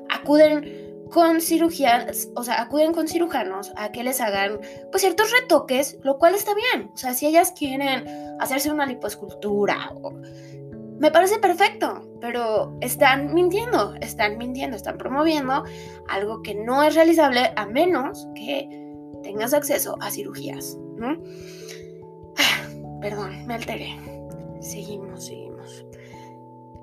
acuden 0.09 1.07
con 1.11 1.41
cirugías, 1.41 2.29
o 2.35 2.43
sea, 2.43 2.61
acuden 2.61 2.93
con 2.93 3.07
cirujanos 3.07 3.71
a 3.75 3.91
que 3.91 4.03
les 4.03 4.21
hagan 4.21 4.59
pues 4.91 5.01
ciertos 5.01 5.31
retoques, 5.31 5.99
lo 6.03 6.17
cual 6.17 6.35
está 6.35 6.53
bien. 6.53 6.89
O 6.93 6.97
sea, 6.97 7.13
si 7.13 7.27
ellas 7.27 7.53
quieren 7.57 8.07
hacerse 8.39 8.71
una 8.71 8.85
lipoescultura 8.85 9.91
o 10.01 10.13
me 11.01 11.09
parece 11.09 11.39
perfecto, 11.39 12.07
pero 12.21 12.77
están 12.79 13.33
mintiendo, 13.33 13.95
están 14.01 14.37
mintiendo, 14.37 14.77
están 14.77 14.99
promoviendo 14.99 15.63
algo 16.07 16.43
que 16.43 16.53
no 16.53 16.83
es 16.83 16.93
realizable 16.93 17.51
a 17.55 17.65
menos 17.65 18.27
que 18.35 18.69
tengas 19.23 19.55
acceso 19.55 19.97
a 19.99 20.11
cirugías, 20.11 20.77
¿no? 20.97 21.19
perdón, 23.01 23.47
me 23.47 23.55
alteré. 23.55 23.97
Seguimos, 24.59 25.25
seguimos. 25.25 25.83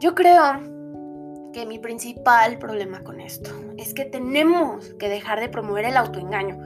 Yo 0.01 0.17
creo 0.17 0.65
que 1.53 1.65
mi 1.65 1.79
principal 1.79 2.59
problema 2.59 3.05
con 3.05 3.21
esto 3.21 3.51
es 3.77 3.95
que 3.95 4.05
tenemos 4.05 4.95
que 4.95 5.09
dejar 5.09 5.39
de 5.39 5.49
promover 5.49 5.85
el 5.85 5.97
autoengaño. 5.97 6.59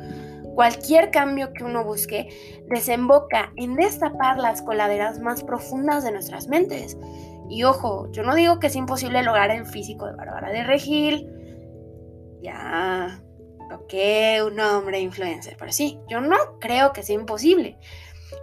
Cualquier 0.54 1.11
cambio 1.11 1.52
que 1.52 1.64
uno 1.64 1.85
busque 1.85 2.62
desemboca 2.71 3.52
en 3.56 3.76
destapar 3.76 4.38
las 4.38 4.62
coladeras 4.62 5.21
más 5.21 5.44
profundas 5.44 6.02
de 6.02 6.12
nuestras 6.12 6.49
mentes 6.49 6.97
y 7.52 7.64
ojo, 7.64 8.11
yo 8.12 8.23
no 8.23 8.35
digo 8.35 8.59
que 8.59 8.68
es 8.68 8.76
imposible 8.76 9.23
lograr 9.23 9.50
el 9.50 9.66
físico 9.66 10.06
de 10.06 10.16
Bárbara 10.16 10.49
de 10.49 10.64
Regil. 10.64 11.28
Ya, 12.40 13.23
ok, 13.71 13.92
un 14.47 14.59
hombre 14.59 15.00
influencer, 15.00 15.56
pero 15.59 15.71
sí, 15.71 16.00
yo 16.09 16.23
no 16.23 16.59
creo 16.61 16.94
que 16.94 17.02
sea 17.02 17.14
imposible. 17.14 17.78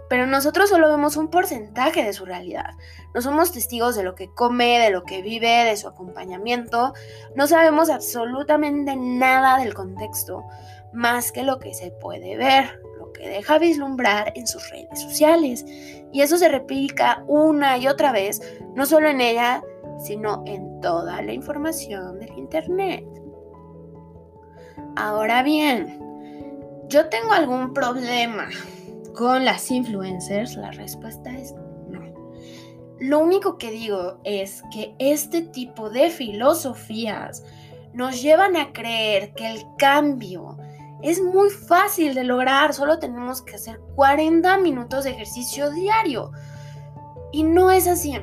Pero 0.08 0.28
nosotros 0.28 0.70
solo 0.70 0.88
vemos 0.88 1.16
un 1.16 1.28
porcentaje 1.28 2.04
de 2.04 2.12
su 2.12 2.24
realidad. 2.24 2.70
No 3.12 3.20
somos 3.20 3.50
testigos 3.50 3.96
de 3.96 4.04
lo 4.04 4.14
que 4.14 4.32
come, 4.32 4.78
de 4.78 4.90
lo 4.90 5.02
que 5.02 5.22
vive, 5.22 5.64
de 5.64 5.76
su 5.76 5.88
acompañamiento. 5.88 6.94
No 7.34 7.48
sabemos 7.48 7.90
absolutamente 7.90 8.94
nada 8.94 9.58
del 9.58 9.74
contexto, 9.74 10.44
más 10.92 11.32
que 11.32 11.42
lo 11.42 11.58
que 11.58 11.74
se 11.74 11.90
puede 11.90 12.36
ver 12.36 12.80
que 13.12 13.28
deja 13.28 13.58
vislumbrar 13.58 14.32
en 14.34 14.46
sus 14.46 14.68
redes 14.70 15.00
sociales. 15.00 15.64
Y 16.12 16.22
eso 16.22 16.36
se 16.38 16.48
replica 16.48 17.24
una 17.26 17.78
y 17.78 17.86
otra 17.86 18.12
vez, 18.12 18.40
no 18.74 18.86
solo 18.86 19.08
en 19.08 19.20
ella, 19.20 19.62
sino 19.98 20.42
en 20.46 20.80
toda 20.80 21.22
la 21.22 21.32
información 21.32 22.18
del 22.18 22.36
Internet. 22.36 23.04
Ahora 24.96 25.42
bien, 25.42 25.98
¿yo 26.88 27.08
tengo 27.08 27.32
algún 27.32 27.72
problema 27.72 28.48
con 29.14 29.44
las 29.44 29.70
influencers? 29.70 30.56
La 30.56 30.70
respuesta 30.72 31.30
es 31.30 31.54
no. 31.88 32.00
Lo 32.98 33.20
único 33.20 33.56
que 33.58 33.70
digo 33.70 34.18
es 34.24 34.62
que 34.72 34.94
este 34.98 35.42
tipo 35.42 35.90
de 35.90 36.10
filosofías 36.10 37.44
nos 37.92 38.22
llevan 38.22 38.56
a 38.56 38.72
creer 38.72 39.32
que 39.34 39.50
el 39.50 39.62
cambio 39.78 40.56
es 41.02 41.22
muy 41.22 41.50
fácil 41.50 42.14
de 42.14 42.24
lograr, 42.24 42.74
solo 42.74 42.98
tenemos 42.98 43.42
que 43.42 43.56
hacer 43.56 43.80
40 43.96 44.58
minutos 44.58 45.04
de 45.04 45.10
ejercicio 45.10 45.70
diario. 45.70 46.32
Y 47.32 47.42
no 47.42 47.70
es 47.70 47.86
así. 47.86 48.18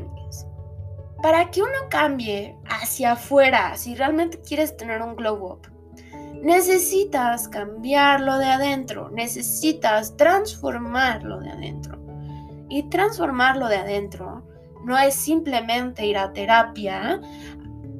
Para 1.22 1.50
que 1.50 1.62
uno 1.62 1.72
cambie 1.90 2.56
hacia 2.70 3.14
afuera, 3.14 3.76
si 3.76 3.96
realmente 3.96 4.40
quieres 4.42 4.78
tener 4.78 5.02
un 5.02 5.16
glow 5.16 5.54
up, 5.54 5.68
necesitas 6.44 7.48
cambiarlo 7.48 8.38
de 8.38 8.46
adentro, 8.46 9.10
necesitas 9.10 10.16
transformarlo 10.16 11.40
de 11.40 11.50
adentro. 11.50 11.98
Y 12.70 12.84
transformarlo 12.90 13.70
de 13.70 13.78
adentro 13.78 14.44
no 14.86 14.98
es 14.98 15.16
simplemente 15.16 16.06
ir 16.06 16.18
a 16.18 16.32
terapia, 16.34 17.20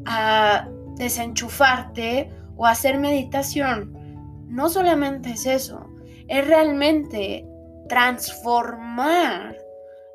a 0.06 0.68
desenchufarte 0.96 2.32
o 2.56 2.66
hacer 2.66 3.00
meditación 3.00 3.97
no 4.48 4.70
solamente 4.70 5.32
es 5.32 5.46
eso, 5.46 5.86
es 6.28 6.48
realmente 6.48 7.46
transformar 7.88 9.58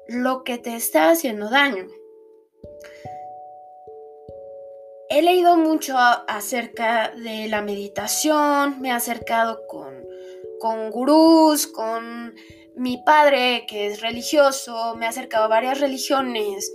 lo 0.08 0.44
que 0.44 0.58
te 0.58 0.74
está 0.74 1.10
haciendo 1.10 1.48
daño. 1.48 1.86
He 5.08 5.20
leído 5.20 5.56
mucho 5.56 5.96
acerca 5.98 7.12
de 7.14 7.46
la 7.48 7.60
meditación, 7.60 8.80
me 8.80 8.88
he 8.88 8.92
acercado 8.92 9.66
con, 9.66 10.06
con 10.58 10.90
gurús, 10.90 11.66
con 11.66 12.34
mi 12.76 13.02
padre 13.04 13.66
que 13.68 13.88
es 13.88 14.00
religioso, 14.00 14.96
me 14.96 15.04
he 15.04 15.08
acercado 15.08 15.44
a 15.44 15.48
varias 15.48 15.80
religiones 15.80 16.72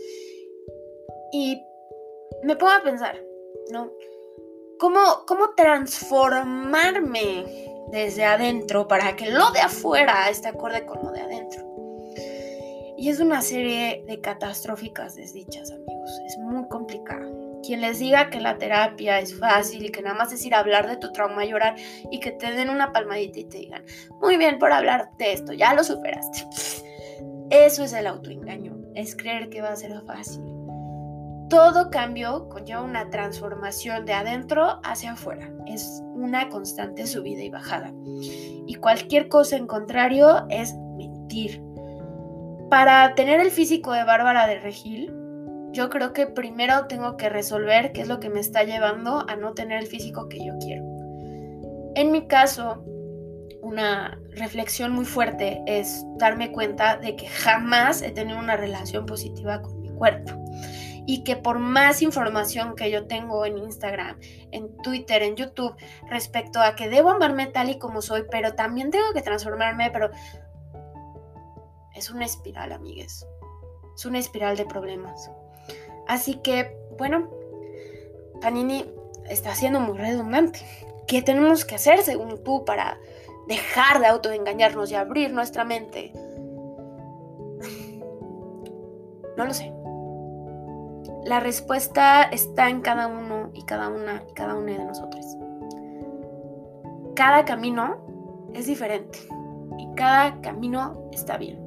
y 1.32 1.60
me 2.44 2.56
pongo 2.56 2.74
a 2.74 2.84
pensar, 2.84 3.20
¿no? 3.72 3.92
Cómo, 4.78 5.26
transformarme 5.56 7.46
desde 7.92 8.26
adentro 8.26 8.88
para 8.88 9.16
que 9.16 9.30
lo 9.32 9.52
de 9.52 9.60
afuera 9.62 10.30
esté 10.30 10.50
acorde 10.50 10.86
con 10.86 11.04
lo 11.04 11.12
de 11.12 11.22
adentro. 11.22 11.66
Y 12.98 13.10
es 13.10 13.20
una 13.20 13.42
serie 13.42 14.04
de 14.08 14.20
catastróficas 14.22 15.16
desdichas, 15.16 15.72
amigos. 15.72 16.12
Es 16.26 16.38
muy 16.40 16.68
complicado. 16.68 17.62
Quien 17.64 17.82
les 17.82 18.00
diga 18.00 18.30
que 18.30 18.40
la 18.40 18.58
terapia 18.58 19.20
es 19.20 19.38
fácil 19.38 19.86
y 19.86 19.90
que 19.90 20.02
nada 20.02 20.16
más 20.16 20.32
es 20.32 20.46
ir 20.46 20.56
a 20.56 20.60
hablar 20.60 20.88
de 20.88 20.98
tu 20.98 21.12
trauma 21.12 21.46
y 21.46 21.50
llorar 21.50 21.76
y 22.12 22.20
que 22.20 22.32
te 22.32 22.52
den 22.52 22.70
una 22.70 22.94
palmadita 22.94 23.40
y 23.40 23.44
te 23.46 23.58
digan, 23.58 23.86
muy 24.22 24.38
bien 24.38 24.58
por 24.58 24.72
hablar 24.72 25.12
de 25.18 25.34
esto, 25.34 25.54
ya 25.54 25.74
lo 25.74 25.84
superaste. 25.84 26.46
Eso 27.50 27.84
es 27.84 27.94
el 27.94 28.08
autoengaño, 28.08 28.78
es 28.96 29.16
creer 29.16 29.50
que 29.50 29.62
va 29.62 29.70
a 29.70 29.76
ser 29.76 30.02
fácil. 30.06 30.57
Todo 31.50 31.90
cambio 31.90 32.50
conlleva 32.50 32.82
una 32.82 33.10
transformación 33.10 34.06
de 34.06 34.12
adentro 34.12 34.82
hacia 34.84 35.14
afuera. 35.14 35.50
Es 35.66 36.02
una 36.14 36.50
constante 36.50 37.08
subida 37.08 37.42
y 37.42 37.50
bajada. 37.50 37.94
Y 38.66 38.76
cualquier 38.76 39.30
cosa 39.30 39.56
en 39.56 39.66
contrario 39.66 40.46
es 40.50 40.76
mentir. 40.98 41.64
Para 42.70 43.16
tener 43.16 43.40
el 43.40 43.52
físico 43.52 43.94
de 43.94 44.04
Bárbara 44.04 44.46
de 44.46 44.60
Regil, 44.60 45.14
yo 45.72 45.90
creo 45.90 46.12
que 46.12 46.28
primero 46.28 46.88
tengo 46.88 47.16
que 47.16 47.30
resolver 47.30 47.94
qué 47.94 48.02
es 48.02 48.10
lo 48.10 48.20
que 48.20 48.30
me 48.30 48.42
está 48.42 48.64
llevando 48.64 49.24
a 49.30 49.38
no 49.38 49.54
tener 49.54 49.80
el 49.80 49.88
físico 49.88 50.28
que 50.28 50.46
yo 50.46 50.54
quiero. 50.60 50.84
En 51.96 52.12
mi 52.12 52.28
caso, 52.28 52.84
una 53.62 54.20
reflexión 54.32 54.92
muy 54.92 55.06
fuerte 55.06 55.62
es 55.66 56.04
darme 56.18 56.52
cuenta 56.52 56.98
de 56.98 57.16
que 57.16 57.28
jamás 57.28 58.02
he 58.02 58.12
tenido 58.12 58.38
una 58.38 58.58
relación 58.58 59.06
positiva 59.06 59.62
con 59.62 59.82
mi 59.82 59.90
cuerpo 59.92 60.47
y 61.08 61.24
que 61.24 61.38
por 61.38 61.60
más 61.60 62.02
información 62.02 62.76
que 62.76 62.92
yo 62.92 63.08
tengo 63.08 63.46
en 63.46 63.58
Instagram, 63.58 64.20
en 64.52 64.76
Twitter, 64.78 65.24
en 65.24 65.38
YouTube, 65.38 65.74
respecto 66.10 66.62
a 66.62 66.76
que 66.76 66.90
debo 66.90 67.12
amarme 67.12 67.48
tal 67.48 67.70
y 67.70 67.80
como 67.80 68.02
soy, 68.02 68.26
pero 68.30 68.56
también 68.56 68.92
tengo 68.92 69.14
que 69.14 69.22
transformarme, 69.22 69.90
pero 69.90 70.12
es 71.96 72.12
una 72.12 72.26
espiral, 72.26 72.74
amigues. 72.74 73.26
Es 73.96 74.06
una 74.06 74.20
espiral 74.20 74.58
de 74.58 74.66
problemas. 74.66 75.32
Así 76.08 76.36
que, 76.36 76.78
bueno, 76.98 77.30
Panini 78.42 78.86
está 79.30 79.56
siendo 79.56 79.80
muy 79.80 79.98
redundante. 79.98 80.60
¿Qué 81.08 81.22
tenemos 81.22 81.64
que 81.64 81.76
hacer, 81.76 82.04
según 82.04 82.44
tú, 82.44 82.66
para 82.66 83.00
dejar 83.48 84.02
de 84.02 84.08
autoengañarnos 84.08 84.92
y 84.92 84.96
abrir 84.96 85.32
nuestra 85.34 85.64
mente? 85.64 86.12
No 89.38 89.46
lo 89.46 89.54
sé. 89.54 89.72
La 91.28 91.42
respuesta 91.42 92.24
está 92.24 92.70
en 92.70 92.80
cada 92.80 93.08
uno 93.08 93.52
y 93.54 93.64
cada 93.64 93.90
una 93.90 94.24
y 94.30 94.34
cada 94.34 94.56
una 94.56 94.72
de 94.72 94.86
nosotros. 94.86 95.26
Cada 97.18 97.44
camino 97.44 98.50
es 98.54 98.66
diferente 98.66 99.20
y 99.78 99.94
cada 99.98 100.40
camino 100.40 101.10
está 101.12 101.36
bien. 101.36 101.60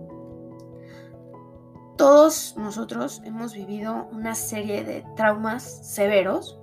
Todos 1.98 2.56
nosotros 2.56 3.20
hemos 3.26 3.52
vivido 3.52 4.08
una 4.12 4.34
serie 4.34 4.82
de 4.82 5.04
traumas 5.14 5.62
severos 5.62 6.58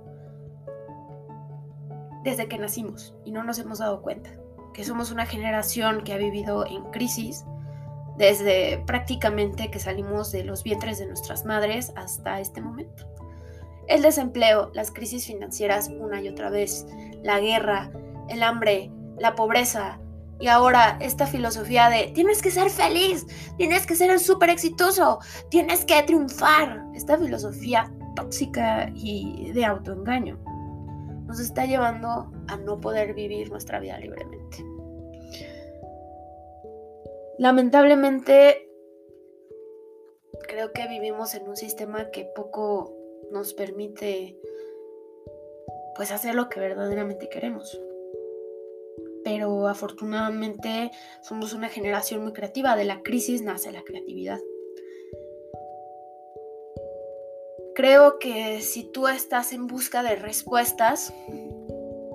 desde 2.24 2.48
que 2.48 2.58
nacimos 2.58 3.14
y 3.24 3.30
no 3.30 3.44
nos 3.44 3.60
hemos 3.60 3.78
dado 3.78 4.02
cuenta 4.02 4.30
que 4.74 4.82
somos 4.82 5.12
una 5.12 5.24
generación 5.24 6.02
que 6.02 6.14
ha 6.14 6.18
vivido 6.18 6.66
en 6.66 6.82
crisis 6.90 7.44
desde 8.18 8.82
prácticamente 8.86 9.70
que 9.70 9.78
salimos 9.78 10.32
de 10.32 10.44
los 10.44 10.64
vientres 10.64 10.98
de 10.98 11.06
nuestras 11.06 11.44
madres 11.44 11.92
hasta 11.96 12.40
este 12.40 12.60
momento. 12.60 13.06
El 13.86 14.02
desempleo, 14.02 14.70
las 14.74 14.90
crisis 14.90 15.26
financieras 15.26 15.88
una 15.88 16.20
y 16.20 16.28
otra 16.28 16.50
vez, 16.50 16.84
la 17.22 17.40
guerra, 17.40 17.90
el 18.28 18.42
hambre, 18.42 18.90
la 19.18 19.34
pobreza 19.34 19.98
y 20.40 20.48
ahora 20.48 20.98
esta 21.00 21.26
filosofía 21.26 21.88
de 21.88 22.12
tienes 22.14 22.42
que 22.42 22.50
ser 22.50 22.70
feliz, 22.70 23.26
tienes 23.56 23.86
que 23.86 23.96
ser 23.96 24.18
súper 24.20 24.50
exitoso, 24.50 25.20
tienes 25.48 25.84
que 25.84 26.02
triunfar, 26.02 26.84
esta 26.94 27.16
filosofía 27.16 27.90
tóxica 28.14 28.90
y 28.94 29.52
de 29.52 29.64
autoengaño 29.64 30.38
nos 31.26 31.40
está 31.40 31.66
llevando 31.66 32.32
a 32.48 32.56
no 32.56 32.80
poder 32.80 33.14
vivir 33.14 33.50
nuestra 33.50 33.78
vida 33.80 33.98
libremente. 33.98 34.64
Lamentablemente, 37.38 38.68
creo 40.48 40.72
que 40.72 40.88
vivimos 40.88 41.34
en 41.34 41.48
un 41.48 41.56
sistema 41.56 42.10
que 42.10 42.24
poco 42.34 42.96
nos 43.30 43.54
permite 43.54 44.36
pues 45.94 46.10
hacer 46.10 46.34
lo 46.34 46.48
que 46.48 46.60
verdaderamente 46.60 47.28
queremos. 47.28 47.80
Pero 49.24 49.68
afortunadamente 49.68 50.90
somos 51.22 51.52
una 51.52 51.68
generación 51.68 52.22
muy 52.22 52.32
creativa, 52.32 52.76
de 52.76 52.84
la 52.84 53.02
crisis 53.02 53.42
nace 53.42 53.70
la 53.70 53.82
creatividad. 53.82 54.40
Creo 57.74 58.18
que 58.18 58.60
si 58.62 58.84
tú 58.84 59.06
estás 59.06 59.52
en 59.52 59.68
busca 59.68 60.02
de 60.02 60.16
respuestas, 60.16 61.12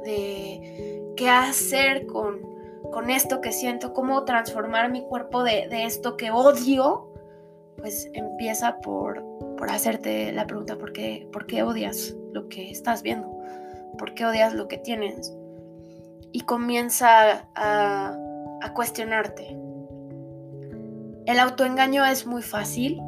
de 0.04 1.14
qué 1.16 1.30
hacer 1.30 2.06
con 2.08 2.53
con 2.94 3.10
esto 3.10 3.42
que 3.42 3.52
siento, 3.52 3.92
cómo 3.92 4.24
transformar 4.24 4.92
mi 4.92 5.02
cuerpo 5.02 5.44
de, 5.44 5.68
esto 5.72 6.16
que 6.16 6.30
odio, 6.30 7.12
pues 7.78 8.08
empieza 8.14 8.80
por, 8.82 9.26
por 9.58 9.72
hacerte 9.72 10.32
la 10.32 10.46
pregunta, 10.46 10.78
¿por 10.78 10.94
qué, 10.94 11.28
¿por 11.34 11.48
qué 11.48 11.64
odias 11.64 12.16
lo 12.32 12.48
que 12.50 12.70
estás 12.70 13.02
viendo? 13.02 13.28
¿Por 13.98 14.14
qué 14.14 14.28
odias 14.28 14.54
lo 14.54 14.68
que 14.68 14.78
tienes? 14.78 15.36
Y 16.32 16.42
comienza 16.42 17.50
a, 17.56 18.16
a 18.62 18.74
cuestionarte. 18.74 19.58
El 21.26 21.40
autoengaño 21.40 22.06
es 22.06 22.28
muy 22.28 22.44
fácil, 22.44 23.02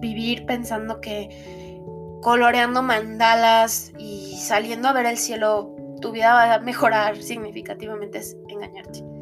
vivir 0.00 0.46
pensando 0.46 1.00
que 1.02 1.78
coloreando 2.22 2.82
mandalas 2.82 3.92
y 3.98 4.36
saliendo 4.38 4.88
a 4.88 4.94
ver 4.94 5.04
el 5.04 5.18
cielo, 5.18 5.76
tu 6.00 6.12
vida 6.12 6.32
va 6.32 6.54
a 6.54 6.58
mejorar 6.60 7.16
significativamente 7.18 8.18
es 8.18 8.36
engañarte. 8.48 9.15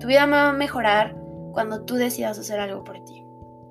Tu 0.00 0.06
vida 0.06 0.26
va 0.26 0.48
a 0.48 0.52
mejorar 0.52 1.14
cuando 1.52 1.84
tú 1.84 1.96
decidas 1.96 2.38
hacer 2.38 2.58
algo 2.58 2.82
por 2.84 3.04
ti. 3.04 3.22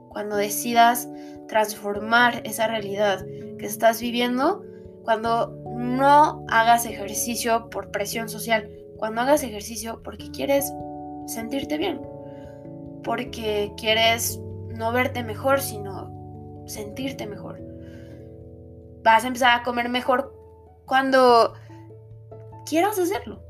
Cuando 0.10 0.36
decidas 0.36 1.10
transformar 1.48 2.42
esa 2.46 2.68
realidad 2.68 3.26
que 3.58 3.66
estás 3.66 4.00
viviendo. 4.00 4.64
Cuando 5.04 5.56
no 5.76 6.46
hagas 6.50 6.86
ejercicio 6.86 7.70
por 7.70 7.90
presión 7.92 8.30
social. 8.30 8.70
Cuando 8.98 9.22
hagas 9.22 9.44
ejercicio 9.44 10.02
porque 10.04 10.30
quieres 10.30 10.72
sentirte 11.26 11.78
bien. 11.78 12.00
Porque 13.04 13.74
quieres 13.76 14.40
no 14.70 14.92
verte 14.92 15.24
mejor, 15.24 15.62
sino 15.62 16.64
sentirte 16.68 17.26
mejor. 17.26 17.60
Vas 19.04 19.24
a 19.24 19.28
empezar 19.28 19.60
a 19.60 19.64
comer 19.64 19.90
mejor 19.90 20.34
cuando 20.86 21.54
quieras 22.66 23.00
hacerlo. 23.00 23.49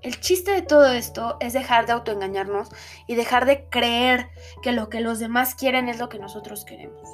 El 0.00 0.20
chiste 0.20 0.52
de 0.52 0.62
todo 0.62 0.92
esto 0.92 1.36
es 1.40 1.52
dejar 1.52 1.86
de 1.86 1.92
autoengañarnos 1.92 2.68
y 3.08 3.16
dejar 3.16 3.46
de 3.46 3.64
creer 3.68 4.28
que 4.62 4.70
lo 4.70 4.88
que 4.88 5.00
los 5.00 5.18
demás 5.18 5.56
quieren 5.56 5.88
es 5.88 5.98
lo 5.98 6.08
que 6.08 6.20
nosotros 6.20 6.64
queremos. 6.64 7.08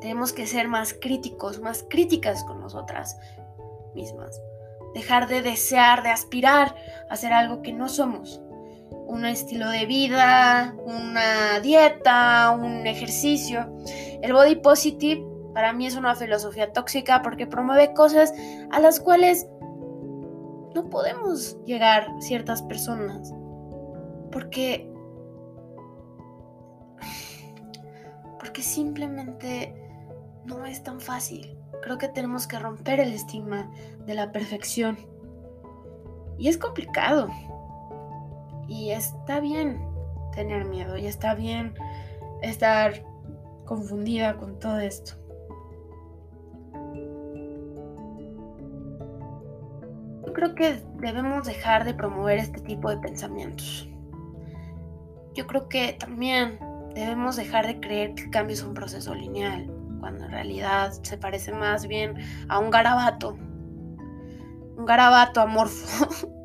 Tenemos 0.00 0.32
que 0.32 0.46
ser 0.46 0.68
más 0.68 0.94
críticos, 0.94 1.60
más 1.60 1.84
críticas 1.88 2.44
con 2.44 2.60
nosotras 2.60 3.18
mismas. 3.94 4.40
Dejar 4.94 5.28
de 5.28 5.42
desear, 5.42 6.02
de 6.02 6.08
aspirar 6.08 6.74
a 7.10 7.12
hacer 7.12 7.34
algo 7.34 7.60
que 7.60 7.74
no 7.74 7.90
somos. 7.90 8.40
Un 9.06 9.26
estilo 9.26 9.68
de 9.68 9.84
vida, 9.84 10.74
una 10.82 11.60
dieta, 11.60 12.56
un 12.58 12.86
ejercicio. 12.86 13.70
El 14.22 14.32
body 14.32 14.56
positive 14.56 15.22
para 15.52 15.74
mí 15.74 15.86
es 15.86 15.96
una 15.96 16.14
filosofía 16.14 16.72
tóxica 16.72 17.20
porque 17.20 17.46
promueve 17.46 17.92
cosas 17.92 18.32
a 18.70 18.80
las 18.80 18.98
cuales 18.98 19.46
no 20.74 20.88
podemos 20.88 21.56
llegar 21.64 22.06
ciertas 22.20 22.62
personas. 22.62 23.32
Porque. 24.30 24.90
Porque 28.38 28.62
simplemente 28.62 29.74
no 30.44 30.64
es 30.64 30.82
tan 30.82 31.00
fácil. 31.00 31.56
Creo 31.82 31.98
que 31.98 32.08
tenemos 32.08 32.46
que 32.46 32.58
romper 32.58 33.00
el 33.00 33.12
estigma 33.12 33.70
de 34.06 34.14
la 34.14 34.32
perfección. 34.32 34.98
Y 36.38 36.48
es 36.48 36.56
complicado. 36.56 37.28
Y 38.68 38.90
está 38.90 39.40
bien 39.40 39.80
tener 40.32 40.64
miedo. 40.64 40.96
Y 40.96 41.06
está 41.06 41.34
bien 41.34 41.74
estar 42.42 43.04
confundida 43.66 44.36
con 44.36 44.58
todo 44.58 44.80
esto. 44.80 45.19
Que 50.60 50.82
debemos 50.96 51.46
dejar 51.46 51.84
de 51.84 51.94
promover 51.94 52.38
este 52.38 52.60
tipo 52.60 52.90
de 52.90 52.98
pensamientos. 52.98 53.88
Yo 55.32 55.46
creo 55.46 55.68
que 55.68 55.94
también 55.94 56.58
debemos 56.94 57.36
dejar 57.36 57.66
de 57.66 57.80
creer 57.80 58.14
que 58.14 58.24
el 58.24 58.30
cambio 58.30 58.54
es 58.54 58.62
un 58.62 58.74
proceso 58.74 59.14
lineal, 59.14 59.72
cuando 60.00 60.26
en 60.26 60.32
realidad 60.32 60.92
se 61.02 61.16
parece 61.16 61.52
más 61.52 61.86
bien 61.86 62.14
a 62.48 62.58
un 62.58 62.70
garabato, 62.70 63.38
un 64.76 64.84
garabato 64.84 65.40
amorfo. 65.40 66.30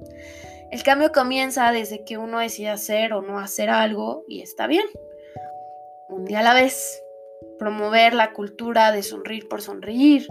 El 0.71 0.81
cambio 0.83 1.11
comienza 1.11 1.71
desde 1.71 2.03
que 2.03 2.17
uno 2.17 2.39
decide 2.39 2.69
hacer 2.69 3.13
o 3.13 3.21
no 3.21 3.39
hacer 3.39 3.69
algo 3.69 4.23
y 4.27 4.41
está 4.41 4.67
bien. 4.67 4.85
Un 6.09 6.25
día 6.25 6.39
a 6.39 6.43
la 6.43 6.53
vez. 6.53 7.01
Promover 7.59 8.13
la 8.13 8.33
cultura 8.33 8.91
de 8.91 9.03
sonreír 9.03 9.47
por 9.47 9.61
sonreír, 9.61 10.27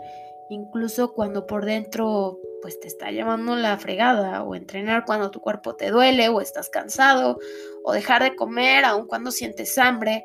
incluso 0.50 1.14
cuando 1.14 1.46
por 1.46 1.64
dentro 1.64 2.38
pues 2.64 2.80
te 2.80 2.88
está 2.88 3.10
llevando 3.10 3.54
la 3.56 3.76
fregada, 3.76 4.42
o 4.42 4.54
entrenar 4.54 5.04
cuando 5.04 5.30
tu 5.30 5.38
cuerpo 5.38 5.76
te 5.76 5.90
duele, 5.90 6.30
o 6.30 6.40
estás 6.40 6.70
cansado, 6.70 7.38
o 7.82 7.92
dejar 7.92 8.22
de 8.22 8.34
comer 8.34 8.86
aun 8.86 9.06
cuando 9.06 9.30
sientes 9.30 9.76
hambre, 9.76 10.24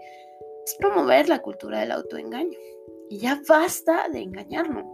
es 0.66 0.74
promover 0.76 1.28
la 1.28 1.42
cultura 1.42 1.82
del 1.82 1.92
autoengaño. 1.92 2.58
Y 3.10 3.18
ya 3.18 3.42
basta 3.46 4.08
de 4.08 4.22
engañarnos, 4.22 4.86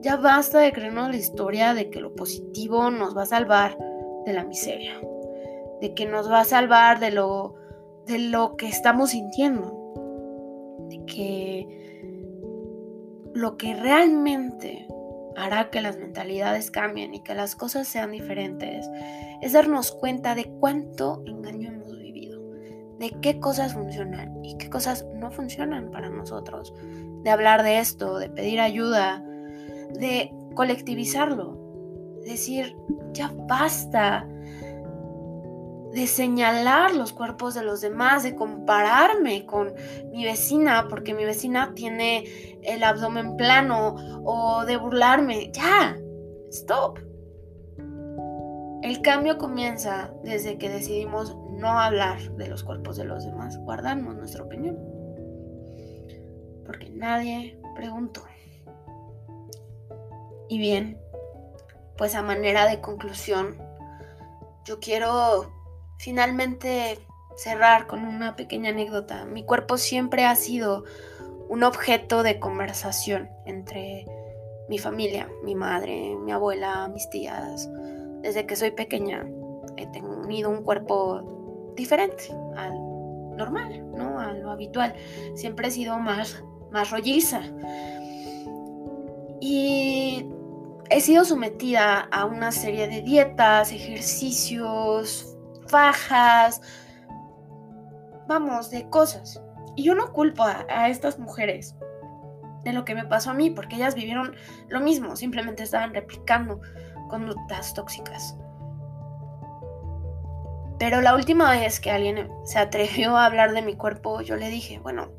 ya 0.00 0.16
basta 0.16 0.58
de 0.58 0.72
creernos 0.72 1.10
la 1.10 1.16
historia 1.16 1.74
de 1.74 1.90
que 1.90 2.00
lo 2.00 2.12
positivo 2.16 2.90
nos 2.90 3.16
va 3.16 3.22
a 3.22 3.26
salvar 3.26 3.78
de 4.26 4.32
la 4.32 4.44
miseria, 4.44 5.00
de 5.80 5.94
que 5.94 6.06
nos 6.06 6.28
va 6.28 6.40
a 6.40 6.44
salvar 6.44 6.98
de 6.98 7.12
lo, 7.12 7.54
de 8.06 8.18
lo 8.18 8.56
que 8.56 8.66
estamos 8.66 9.10
sintiendo, 9.10 10.88
de 10.88 11.04
que 11.06 11.84
lo 13.32 13.56
que 13.56 13.74
realmente 13.74 14.88
hará 15.36 15.70
que 15.70 15.80
las 15.80 15.98
mentalidades 15.98 16.70
cambien 16.70 17.14
y 17.14 17.22
que 17.22 17.34
las 17.34 17.56
cosas 17.56 17.88
sean 17.88 18.12
diferentes, 18.12 18.88
es 19.42 19.52
darnos 19.52 19.92
cuenta 19.92 20.34
de 20.34 20.44
cuánto 20.60 21.22
engaño 21.26 21.70
hemos 21.70 21.98
vivido, 21.98 22.40
de 22.98 23.10
qué 23.20 23.40
cosas 23.40 23.74
funcionan 23.74 24.44
y 24.44 24.56
qué 24.56 24.70
cosas 24.70 25.06
no 25.14 25.30
funcionan 25.30 25.90
para 25.90 26.10
nosotros, 26.10 26.74
de 27.22 27.30
hablar 27.30 27.62
de 27.62 27.78
esto, 27.78 28.18
de 28.18 28.30
pedir 28.30 28.60
ayuda, 28.60 29.24
de 29.98 30.30
colectivizarlo, 30.54 31.58
decir, 32.24 32.76
ya 33.12 33.32
basta 33.46 34.28
de 35.94 36.08
señalar 36.08 36.94
los 36.94 37.12
cuerpos 37.12 37.54
de 37.54 37.62
los 37.62 37.80
demás, 37.80 38.24
de 38.24 38.34
compararme 38.34 39.46
con 39.46 39.74
mi 40.10 40.24
vecina 40.24 40.86
porque 40.90 41.14
mi 41.14 41.24
vecina 41.24 41.72
tiene 41.74 42.58
el 42.62 42.82
abdomen 42.82 43.36
plano 43.36 43.94
o 44.24 44.64
de 44.64 44.76
burlarme. 44.76 45.52
Ya, 45.52 45.96
stop. 46.50 46.98
El 48.82 49.00
cambio 49.02 49.38
comienza 49.38 50.12
desde 50.24 50.58
que 50.58 50.68
decidimos 50.68 51.36
no 51.52 51.78
hablar 51.78 52.20
de 52.32 52.48
los 52.48 52.64
cuerpos 52.64 52.96
de 52.96 53.04
los 53.04 53.24
demás, 53.24 53.56
guardarnos 53.58 54.16
nuestra 54.16 54.42
opinión. 54.42 54.76
Porque 56.66 56.90
nadie 56.90 57.58
preguntó. 57.76 58.22
Y 60.48 60.58
bien, 60.58 60.98
pues 61.96 62.16
a 62.16 62.22
manera 62.22 62.66
de 62.66 62.80
conclusión, 62.80 63.56
yo 64.64 64.80
quiero 64.80 65.53
finalmente 66.04 66.98
cerrar 67.34 67.86
con 67.86 68.04
una 68.04 68.36
pequeña 68.36 68.70
anécdota. 68.70 69.24
Mi 69.24 69.42
cuerpo 69.42 69.78
siempre 69.78 70.26
ha 70.26 70.36
sido 70.36 70.84
un 71.48 71.64
objeto 71.64 72.22
de 72.22 72.38
conversación 72.38 73.30
entre 73.46 74.04
mi 74.68 74.78
familia, 74.78 75.30
mi 75.42 75.54
madre, 75.54 76.14
mi 76.16 76.30
abuela, 76.30 76.88
mis 76.88 77.08
tías. 77.08 77.70
Desde 78.20 78.44
que 78.44 78.54
soy 78.54 78.72
pequeña 78.72 79.26
he 79.78 79.86
tenido 79.86 80.50
un 80.50 80.62
cuerpo 80.62 81.72
diferente 81.74 82.24
al 82.54 82.74
normal, 83.34 83.90
¿no? 83.96 84.20
A 84.20 84.34
lo 84.34 84.50
habitual. 84.50 84.94
Siempre 85.34 85.68
he 85.68 85.70
sido 85.70 85.98
más, 85.98 86.44
más 86.70 86.90
rolliza. 86.90 87.40
Y 89.40 90.26
he 90.90 91.00
sido 91.00 91.24
sometida 91.24 92.00
a 92.00 92.26
una 92.26 92.52
serie 92.52 92.88
de 92.88 93.00
dietas, 93.00 93.72
ejercicios, 93.72 95.33
fajas, 95.74 96.60
vamos, 98.28 98.70
de 98.70 98.88
cosas. 98.90 99.42
Y 99.74 99.82
yo 99.82 99.96
no 99.96 100.12
culpo 100.12 100.44
a, 100.44 100.88
estas 100.88 101.18
mujeres 101.18 101.74
de 102.62 102.72
lo 102.72 102.84
que 102.84 102.94
me 102.94 103.04
pasó 103.04 103.32
a 103.32 103.34
mí, 103.34 103.50
porque 103.50 103.74
ellas 103.74 103.96
vivieron 103.96 104.36
lo 104.68 104.80
mismo, 104.80 105.16
simplemente 105.16 105.64
estaban 105.64 105.92
replicando 105.92 106.60
conductas 107.10 107.74
tóxicas. 107.74 108.36
Pero 110.78 111.00
la 111.00 111.16
última 111.16 111.50
vez 111.50 111.80
que 111.80 111.90
alguien 111.90 112.30
se 112.44 112.60
atrevió 112.60 113.16
a 113.16 113.26
hablar 113.26 113.52
de 113.52 113.62
mi 113.62 113.74
cuerpo, 113.74 114.20
yo 114.20 114.36
le 114.36 114.50
dije, 114.50 114.78
bueno, 114.78 115.10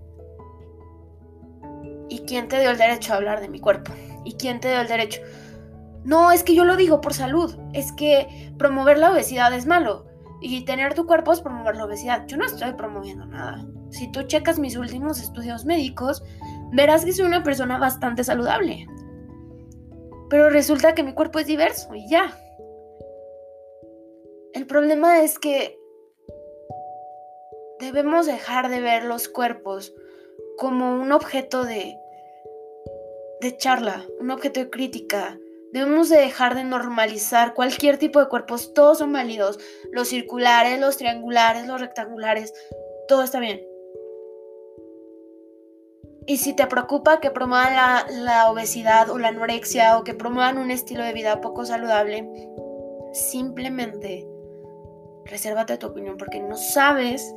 ¿y 2.08 2.20
quién 2.20 2.48
te 2.48 2.62
dio 2.62 2.72
el 2.72 2.78
derecho 2.78 3.12
a 3.12 3.18
hablar 3.18 3.42
de 3.42 3.50
mi 3.50 3.60
cuerpo? 3.60 3.92
¿Y 4.24 4.36
quién 4.36 4.62
te 4.62 4.70
dio 4.70 4.80
el 4.80 4.88
derecho? 4.88 5.20
No, 6.06 6.32
es 6.32 6.44
que 6.44 6.56
yo 6.56 6.64
lo 6.64 6.78
digo 6.78 7.02
por 7.02 7.14
salud. 7.14 7.58
Es 7.74 7.92
que 7.92 8.54
promover 8.58 8.98
la 8.98 9.12
obesidad 9.12 9.54
es 9.54 9.66
malo. 9.66 10.15
Y 10.42 10.66
tener 10.66 10.94
tu 10.94 11.06
cuerpo 11.06 11.32
es 11.32 11.42
promover 11.42 11.76
la 11.76 11.86
obesidad. 11.86 12.26
Yo 12.28 12.38
no 12.38 12.46
estoy 12.46 12.74
promoviendo 12.74 13.26
nada. 13.26 13.66
Si 13.90 14.12
tú 14.12 14.24
checas 14.24 14.60
mis 14.60 14.76
últimos 14.76 15.20
estudios 15.20 15.66
médicos, 15.66 16.24
verás 16.72 17.06
que 17.06 17.14
soy 17.14 17.26
una 17.26 17.44
persona 17.44 17.78
bastante 17.78 18.24
saludable. 18.24 18.88
Pero 20.30 20.50
resulta 20.50 20.94
que 20.94 21.04
mi 21.04 21.14
cuerpo 21.14 21.40
es 21.40 21.48
diverso 21.48 21.94
y 21.96 22.10
ya. 22.10 22.38
El 24.54 24.66
problema 24.68 25.22
es 25.22 25.40
que 25.40 25.80
debemos 27.80 28.26
dejar 28.26 28.70
de 28.70 28.82
ver 28.82 29.04
los 29.04 29.28
cuerpos 29.28 29.94
como 30.58 30.94
un 31.02 31.12
objeto 31.12 31.66
de, 31.66 31.98
de 33.42 33.58
charla, 33.58 34.06
un 34.20 34.32
objeto 34.32 34.62
de 34.62 34.70
crítica, 34.70 35.38
Debemos 35.76 36.08
de 36.08 36.20
dejar 36.20 36.56
de 36.56 36.64
normalizar 36.64 37.54
cualquier 37.54 37.98
tipo 37.98 38.22
de 38.22 38.30
cuerpos, 38.30 38.74
todos 38.74 39.00
son 39.00 39.12
válidos, 39.12 39.60
los 39.92 40.08
circulares, 40.08 40.80
los 40.80 40.96
triangulares, 40.96 41.68
los 41.68 41.82
rectangulares, 41.82 42.54
todo 43.10 43.24
está 43.24 43.42
bien. 43.42 43.62
Y 46.28 46.38
si 46.38 46.54
te 46.54 46.66
preocupa 46.68 47.20
que 47.20 47.30
promuevan 47.30 47.74
la, 48.24 48.50
obesidad 48.50 49.10
o 49.10 49.20
la 49.20 49.28
anorexia 49.28 49.98
o 49.98 50.06
que 50.06 50.14
promuevan 50.14 50.60
un 50.60 50.72
estilo 50.72 51.04
de 51.04 51.12
vida 51.12 51.42
poco 51.42 51.66
saludable, 51.66 52.26
simplemente 53.12 54.26
resérvate 55.26 55.78
tu 55.78 55.88
opinión 55.88 56.16
porque 56.16 56.40
no 56.40 56.56
sabes 56.56 57.36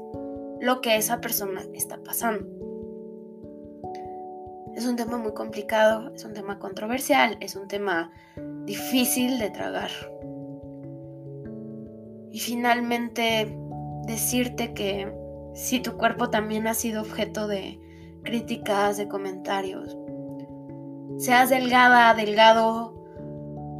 lo 0.61 0.81
que 0.81 0.95
esa 0.95 1.21
persona 1.21 1.67
está 1.75 2.01
pasando. 2.05 2.68
Es 4.79 4.87
un 4.87 4.95
tema 4.95 5.19
muy 5.19 5.35
complicado, 5.35 6.13
es 6.15 6.25
un 6.25 6.35
tema 6.35 6.61
controversial, 6.61 7.37
es 7.41 7.57
un 7.57 7.67
tema 7.67 8.13
difícil 8.65 9.41
de 9.41 9.51
tragar. 9.51 9.91
Y 12.31 12.39
finalmente 12.39 13.59
decirte 14.07 14.75
que 14.75 15.13
si 15.53 15.81
tu 15.81 15.97
cuerpo 15.97 16.31
también 16.31 16.69
ha 16.69 16.75
sido 16.75 17.03
objeto 17.03 17.49
de 17.49 17.81
críticas, 18.23 18.97
de 18.97 19.09
comentarios, 19.09 19.99
seas 21.17 21.51
delgada, 21.51 22.15
delgado, 22.15 22.95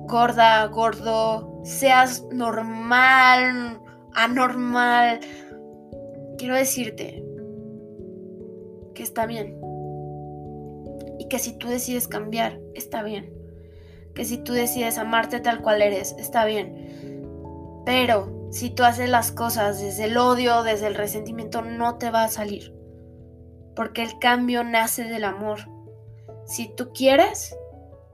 gorda, 0.09 0.67
gordo, 0.67 1.61
seas 1.63 2.27
normal, 2.33 3.81
anormal, 4.15 5.21
quiero 6.39 6.57
decirte 6.57 7.25
que 8.97 9.05
está 9.05 9.27
bien 9.27 9.68
que 11.29 11.39
si 11.39 11.53
tú 11.53 11.69
decides 11.69 12.09
cambiar, 12.09 12.59
está 12.75 13.03
bien. 13.03 13.33
Que 14.15 14.25
si 14.25 14.39
tú 14.39 14.53
decides 14.53 14.99
amarte 14.99 15.41
tal 15.41 15.63
cual 15.63 15.83
eres, 15.83 16.15
está 16.19 16.45
bien. 16.45 17.83
Pero 17.85 18.49
si 18.51 18.71
tú 18.71 18.85
haces 18.85 19.09
las 19.09 19.33
cosas 19.33 19.81
desde 19.81 20.05
el 20.05 20.17
odio, 20.17 20.63
desde 20.63 20.87
el 20.87 20.95
resentimiento, 20.95 21.63
no 21.63 21.97
te 21.97 22.11
va 22.11 22.25
a 22.25 22.29
salir. 22.29 22.75
Porque 23.77 24.03
el 24.03 24.19
cambio 24.19 24.65
nace 24.65 25.05
del 25.05 25.25
amor. 25.25 25.61
Si 26.47 26.75
tú 26.75 26.93
quieres 26.93 27.57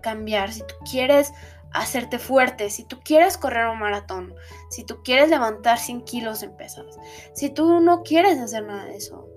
cambiar, 0.03 0.53
si 0.53 0.61
tú 0.61 0.75
quieres 0.91 1.33
hacerte 1.73 2.19
fuerte, 2.19 2.71
si 2.71 2.85
tú 2.85 3.01
quieres 3.05 3.39
correr 3.39 3.69
un 3.69 3.79
maratón, 3.79 4.35
si 4.71 4.85
tú 4.85 5.03
quieres 5.03 5.29
levantar 5.31 5.79
100 5.79 6.05
kilos 6.05 6.43
en 6.43 6.57
pesas, 6.57 6.87
si 7.33 7.51
tú 7.51 7.81
no 7.81 8.03
quieres 8.03 8.39
hacer 8.39 8.65
nada 8.65 8.85
de 8.85 8.97
eso, 8.97 9.29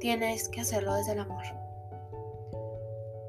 tienes 0.00 0.48
que 0.48 0.60
hacerlo 0.60 0.94
desde 0.94 1.12
el 1.12 1.20
amor 1.20 1.55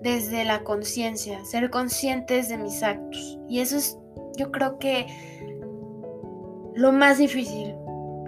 desde 0.01 0.43
la 0.45 0.63
conciencia, 0.63 1.43
ser 1.45 1.69
conscientes 1.69 2.49
de 2.49 2.57
mis 2.57 2.83
actos. 2.83 3.39
Y 3.47 3.59
eso 3.59 3.77
es, 3.77 3.97
yo 4.37 4.51
creo 4.51 4.77
que 4.79 5.07
lo 6.75 6.91
más 6.91 7.17
difícil, 7.17 7.73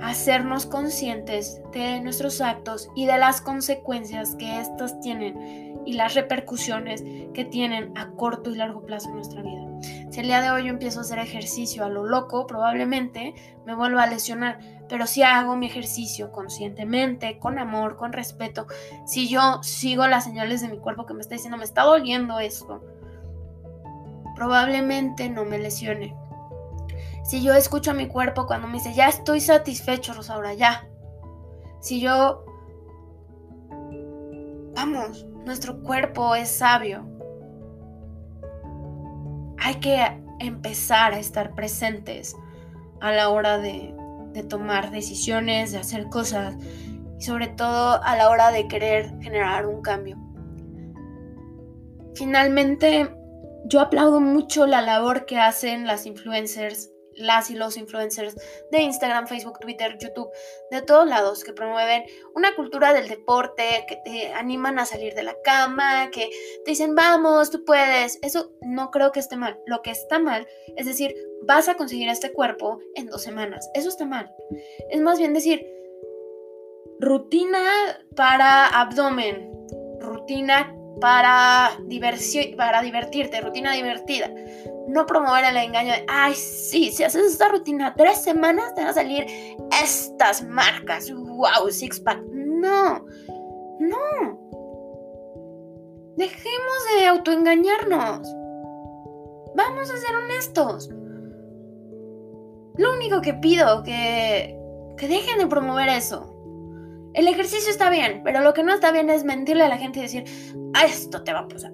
hacernos 0.02 0.66
conscientes 0.66 1.62
de 1.72 2.00
nuestros 2.02 2.42
actos 2.42 2.90
y 2.96 3.06
de 3.06 3.18
las 3.18 3.42
consecuencias 3.42 4.36
que 4.36 4.60
éstas 4.60 5.00
tienen 5.02 5.80
y 5.86 5.94
las 5.94 6.16
repercusiones 6.16 7.04
que 7.34 7.46
tienen 7.46 7.92
a 7.98 8.12
corto 8.12 8.50
y 8.50 8.56
largo 8.56 8.86
plazo 8.86 9.10
en 9.10 9.16
nuestra 9.16 9.42
vida. 9.42 9.69
Si 9.82 10.20
el 10.20 10.28
día 10.28 10.42
de 10.42 10.52
hoy 10.52 10.66
yo 10.66 10.70
empiezo 10.70 11.00
a 11.00 11.02
hacer 11.02 11.20
ejercicio 11.20 11.86
a 11.86 11.90
lo 11.90 12.06
loco, 12.06 12.48
probablemente 12.48 13.34
me 13.66 13.76
vuelva 13.76 14.04
a 14.04 14.08
lesionar, 14.08 14.60
pero 14.88 15.06
si 15.08 15.24
hago 15.24 15.56
mi 15.56 15.68
ejercicio 15.68 16.32
conscientemente, 16.32 17.40
con 17.40 17.60
amor, 17.60 17.96
con 17.96 18.12
respeto, 18.12 18.68
si 19.06 19.30
yo 19.30 19.62
sigo 19.64 20.08
las 20.08 20.24
señales 20.24 20.62
de 20.62 20.70
mi 20.70 20.80
cuerpo 20.80 21.06
que 21.06 21.14
me 21.14 21.22
está 21.22 21.36
diciendo, 21.36 21.58
me 21.58 21.64
está 21.64 21.84
doliendo 21.84 22.40
esto, 22.40 22.84
probablemente 24.36 25.30
no 25.30 25.46
me 25.46 25.60
lesione. 25.60 26.16
Si 27.24 27.44
yo 27.44 27.54
escucho 27.54 27.92
a 27.92 27.94
mi 27.94 28.08
cuerpo 28.08 28.48
cuando 28.48 28.68
me 28.68 28.76
dice, 28.76 28.94
ya 28.94 29.08
estoy 29.08 29.42
satisfecho, 29.42 30.14
Rosaura, 30.14 30.54
ya. 30.54 30.88
Si 31.80 32.00
yo... 32.00 32.46
Vamos, 34.76 35.26
nuestro 35.46 35.82
cuerpo 35.84 36.36
es 36.36 36.50
sabio. 36.50 37.09
Hay 39.62 39.76
que 39.76 40.00
empezar 40.40 41.14
a 41.14 41.20
estar 41.20 41.54
presentes 41.56 42.36
a 43.02 43.12
la 43.12 43.30
hora 43.30 43.58
de, 43.58 43.94
de 44.34 44.44
tomar 44.44 44.92
decisiones, 44.92 45.72
de 45.72 45.80
hacer 45.80 46.08
cosas 46.10 46.56
y 47.18 47.24
sobre 47.24 47.48
todo 47.48 48.02
a 48.04 48.16
la 48.16 48.30
hora 48.30 48.52
de 48.52 48.68
querer 48.68 49.14
generar 49.22 49.66
un 49.66 49.82
cambio. 49.82 50.18
Finalmente, 52.16 53.10
yo 53.66 53.82
aplaudo 53.82 54.20
mucho 54.20 54.66
la 54.66 54.82
labor 54.82 55.26
que 55.26 55.38
hacen 55.38 55.86
las 55.86 56.06
influencers 56.06 56.92
las 57.20 57.50
y 57.50 57.56
los 57.56 57.78
influencers 57.78 58.36
de 58.72 58.82
Instagram, 58.82 59.28
Facebook, 59.28 59.60
Twitter, 59.60 59.98
YouTube, 60.00 60.30
de 60.72 60.82
todos 60.82 61.08
lados, 61.08 61.44
que 61.44 61.54
promueven 61.54 62.04
una 62.34 62.56
cultura 62.56 62.94
del 62.94 63.08
deporte, 63.08 63.86
que 63.88 63.98
te 64.04 64.34
animan 64.34 64.80
a 64.80 64.86
salir 64.86 65.14
de 65.14 65.24
la 65.24 65.36
cama, 65.44 66.10
que 66.12 66.30
te 66.66 66.72
dicen, 66.72 66.96
vamos, 66.96 67.52
tú 67.52 67.64
puedes. 67.66 68.20
Eso 68.22 68.52
no 68.62 68.92
creo 68.92 69.12
que 69.12 69.20
esté 69.20 69.36
mal. 69.36 69.60
Lo 69.66 69.82
que 69.82 69.92
está 69.92 70.20
mal 70.20 70.48
es 70.76 70.86
decir, 70.86 71.14
vas 71.44 71.68
a 71.68 71.76
conseguir 71.76 72.10
este 72.10 72.32
cuerpo 72.32 72.80
en 72.96 73.08
dos 73.08 73.22
semanas. 73.22 73.70
Eso 73.74 73.90
está 73.90 74.06
mal. 74.06 74.34
Es 74.90 75.02
más 75.02 75.20
bien 75.20 75.34
decir, 75.34 75.66
rutina 77.00 77.60
para 78.16 78.68
abdomen, 78.68 79.52
rutina 80.00 80.76
para, 81.00 81.72
para 82.58 82.82
divertirte, 82.82 83.42
rutina 83.42 83.74
divertida. 83.74 84.30
No 84.88 85.06
promover 85.06 85.46
el 85.46 85.58
engaño 85.58 85.94
de, 85.94 86.06
ay, 86.08 86.34
sí, 86.34 86.92
si 86.92 87.04
haces 87.04 87.34
esta 87.34 87.50
rutina 87.50 87.94
tres 87.96 88.22
semanas 88.22 88.74
te 88.74 88.82
van 88.82 88.90
a 88.90 88.94
salir 88.94 89.26
estas 89.84 90.44
marcas. 90.44 91.12
¡Wow! 91.12 91.70
Six 91.70 92.00
pack. 92.00 92.22
No, 92.32 93.06
no. 93.80 94.40
Dejemos 96.18 96.78
de 96.98 97.06
autoengañarnos. 97.08 98.28
Vamos 99.56 99.92
a 99.92 99.98
ser 99.98 100.16
honestos. 100.16 100.90
Lo 102.78 102.94
único 102.94 103.22
que 103.22 103.34
pido 103.34 103.84
que 103.84 104.60
que 105.00 105.08
dejen 105.08 105.40
de 105.40 105.48
promover 105.48 105.88
eso. 105.88 106.36
El 107.14 107.28
ejercicio 107.28 107.72
está 107.72 107.90
bien, 107.90 108.22
pero 108.24 108.42
lo 108.42 108.54
que 108.54 108.64
no 108.64 108.74
está 108.74 108.92
bien 108.92 109.10
es 109.10 109.24
mentirle 109.24 109.64
a 109.64 109.70
la 109.70 109.78
gente 109.78 110.00
y 110.00 110.04
decir, 110.04 110.26
a 110.74 110.86
esto 110.86 111.24
te 111.24 111.34
va 111.34 111.40
a 111.40 111.48
pasar. 111.48 111.74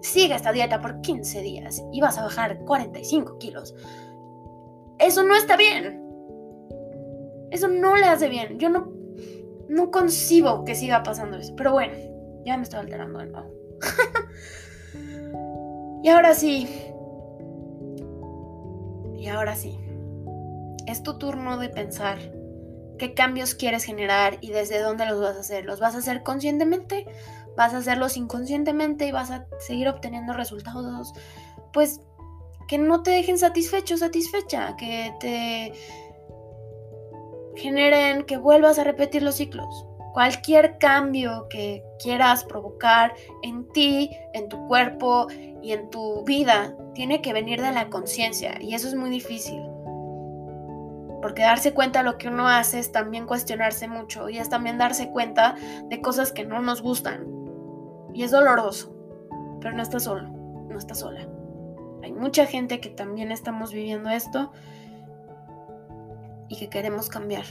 Sigue 0.00 0.34
esta 0.34 0.52
dieta 0.52 0.80
por 0.80 1.00
15 1.00 1.42
días 1.42 1.82
y 1.92 2.00
vas 2.00 2.18
a 2.18 2.22
bajar 2.22 2.60
45 2.60 3.38
kilos. 3.38 3.74
Eso 4.98 5.24
no 5.24 5.34
está 5.34 5.56
bien. 5.56 6.00
Eso 7.50 7.68
no 7.68 7.96
le 7.96 8.06
hace 8.06 8.28
bien. 8.28 8.58
Yo 8.58 8.68
no, 8.68 8.92
no 9.68 9.90
concibo 9.90 10.64
que 10.64 10.74
siga 10.74 11.02
pasando 11.02 11.38
eso. 11.38 11.54
Pero 11.56 11.72
bueno, 11.72 11.94
ya 12.44 12.56
me 12.56 12.62
estoy 12.62 12.80
alterando 12.80 13.18
de 13.18 13.26
nuevo. 13.26 13.50
y 16.02 16.08
ahora 16.08 16.34
sí. 16.34 16.68
Y 19.18 19.26
ahora 19.26 19.56
sí. 19.56 19.76
Es 20.86 21.02
tu 21.02 21.18
turno 21.18 21.58
de 21.58 21.68
pensar 21.68 22.18
qué 23.02 23.14
cambios 23.14 23.56
quieres 23.56 23.82
generar 23.82 24.38
y 24.40 24.50
desde 24.50 24.80
dónde 24.80 25.06
los 25.06 25.20
vas 25.20 25.36
a 25.36 25.40
hacer. 25.40 25.64
¿Los 25.64 25.80
vas 25.80 25.96
a 25.96 25.98
hacer 25.98 26.22
conscientemente? 26.22 27.04
¿Vas 27.56 27.74
a 27.74 27.78
hacerlos 27.78 28.16
inconscientemente 28.16 29.08
y 29.08 29.10
vas 29.10 29.32
a 29.32 29.48
seguir 29.58 29.88
obteniendo 29.88 30.34
resultados? 30.34 31.12
Pues 31.72 32.00
que 32.68 32.78
no 32.78 33.02
te 33.02 33.10
dejen 33.10 33.38
satisfecho, 33.38 33.96
satisfecha, 33.96 34.76
que 34.76 35.12
te 35.18 35.72
generen 37.56 38.22
que 38.22 38.36
vuelvas 38.36 38.78
a 38.78 38.84
repetir 38.84 39.24
los 39.24 39.34
ciclos. 39.34 39.84
Cualquier 40.12 40.78
cambio 40.78 41.48
que 41.50 41.82
quieras 42.00 42.44
provocar 42.44 43.14
en 43.42 43.66
ti, 43.72 44.10
en 44.32 44.48
tu 44.48 44.68
cuerpo 44.68 45.26
y 45.60 45.72
en 45.72 45.90
tu 45.90 46.22
vida, 46.22 46.76
tiene 46.94 47.20
que 47.20 47.32
venir 47.32 47.60
de 47.60 47.72
la 47.72 47.90
conciencia 47.90 48.58
y 48.60 48.76
eso 48.76 48.86
es 48.86 48.94
muy 48.94 49.10
difícil 49.10 49.71
porque 51.22 51.42
darse 51.42 51.72
cuenta 51.72 52.00
de 52.00 52.04
lo 52.04 52.18
que 52.18 52.26
uno 52.28 52.48
hace 52.48 52.80
es 52.80 52.90
también 52.90 53.26
cuestionarse 53.26 53.86
mucho 53.86 54.28
y 54.28 54.38
es 54.38 54.48
también 54.48 54.76
darse 54.76 55.10
cuenta 55.10 55.54
de 55.88 56.00
cosas 56.02 56.32
que 56.32 56.44
no 56.44 56.60
nos 56.60 56.82
gustan. 56.82 57.24
Y 58.12 58.24
es 58.24 58.32
doloroso, 58.32 58.92
pero 59.60 59.74
no 59.74 59.82
estás 59.82 60.02
solo, 60.02 60.28
no 60.28 60.76
estás 60.76 60.98
sola. 60.98 61.28
Hay 62.02 62.12
mucha 62.12 62.44
gente 62.46 62.80
que 62.80 62.90
también 62.90 63.30
estamos 63.30 63.72
viviendo 63.72 64.10
esto 64.10 64.50
y 66.48 66.58
que 66.58 66.68
queremos 66.68 67.08
cambiar. 67.08 67.44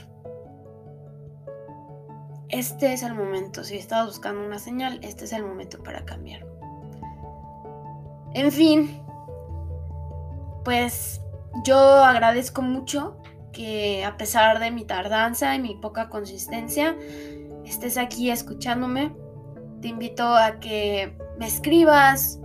Este 2.50 2.92
es 2.92 3.02
el 3.02 3.14
momento, 3.14 3.64
si 3.64 3.78
estás 3.78 4.04
buscando 4.04 4.44
una 4.44 4.58
señal, 4.58 5.00
este 5.02 5.24
es 5.24 5.32
el 5.32 5.44
momento 5.44 5.82
para 5.82 6.04
cambiar. 6.04 6.46
En 8.34 8.52
fin, 8.52 9.02
pues 10.62 11.22
yo 11.64 11.78
agradezco 11.78 12.60
mucho 12.60 13.21
que 13.52 14.04
a 14.04 14.16
pesar 14.16 14.58
de 14.58 14.70
mi 14.70 14.84
tardanza 14.84 15.54
y 15.54 15.60
mi 15.60 15.74
poca 15.74 16.08
consistencia, 16.08 16.96
estés 17.64 17.98
aquí 17.98 18.30
escuchándome. 18.30 19.14
Te 19.80 19.88
invito 19.88 20.24
a 20.36 20.60
que 20.60 21.16
me 21.38 21.46
escribas, 21.46 22.40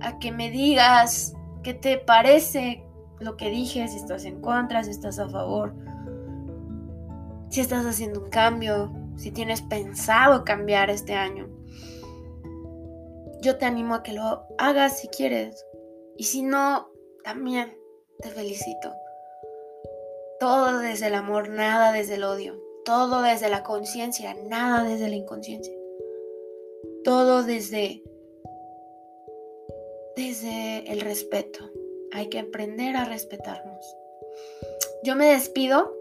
a 0.00 0.18
que 0.18 0.32
me 0.32 0.50
digas 0.50 1.34
qué 1.62 1.74
te 1.74 1.98
parece 1.98 2.84
lo 3.20 3.36
que 3.36 3.50
dije, 3.50 3.86
si 3.88 3.96
estás 3.96 4.24
en 4.24 4.40
contra, 4.40 4.84
si 4.84 4.90
estás 4.90 5.18
a 5.18 5.28
favor, 5.28 5.74
si 7.50 7.60
estás 7.60 7.84
haciendo 7.84 8.20
un 8.20 8.30
cambio, 8.30 8.92
si 9.16 9.30
tienes 9.30 9.62
pensado 9.62 10.44
cambiar 10.44 10.90
este 10.90 11.14
año. 11.14 11.48
Yo 13.42 13.56
te 13.56 13.66
animo 13.66 13.94
a 13.94 14.02
que 14.02 14.12
lo 14.12 14.46
hagas 14.58 15.00
si 15.00 15.08
quieres. 15.08 15.64
Y 16.16 16.24
si 16.24 16.42
no, 16.42 16.88
también 17.22 17.76
te 18.20 18.30
felicito. 18.30 18.92
Todo 20.40 20.78
desde 20.78 21.08
el 21.08 21.14
amor, 21.14 21.48
nada 21.48 21.92
desde 21.92 22.14
el 22.14 22.24
odio. 22.24 22.60
Todo 22.84 23.22
desde 23.22 23.48
la 23.48 23.62
conciencia, 23.62 24.34
nada 24.34 24.84
desde 24.84 25.08
la 25.08 25.16
inconsciencia. 25.16 25.74
Todo 27.04 27.42
desde 27.42 28.02
desde 30.18 30.90
el 30.90 31.00
respeto. 31.00 31.70
Hay 32.12 32.28
que 32.28 32.40
aprender 32.40 32.96
a 32.96 33.04
respetarnos. 33.04 33.96
Yo 35.04 35.14
me 35.14 35.26
despido, 35.26 35.94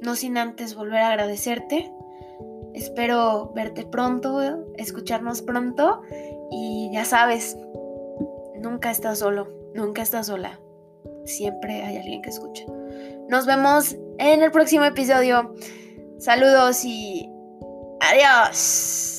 no 0.00 0.16
sin 0.16 0.38
antes 0.38 0.74
volver 0.74 1.00
a 1.00 1.08
agradecerte. 1.08 1.92
Espero 2.72 3.52
verte 3.54 3.84
pronto, 3.84 4.40
escucharnos 4.76 5.42
pronto 5.42 6.02
y 6.50 6.90
ya 6.92 7.04
sabes, 7.04 7.56
nunca 8.56 8.90
estás 8.90 9.18
solo, 9.18 9.48
nunca 9.74 10.02
estás 10.02 10.26
sola. 10.26 10.60
Siempre 11.24 11.82
hay 11.82 11.98
alguien 11.98 12.22
que 12.22 12.30
escucha. 12.30 12.64
Nos 13.28 13.46
vemos 13.46 13.96
en 14.18 14.42
el 14.42 14.50
próximo 14.50 14.84
episodio. 14.84 15.54
Saludos 16.18 16.84
y 16.84 17.28
adiós. 18.00 19.13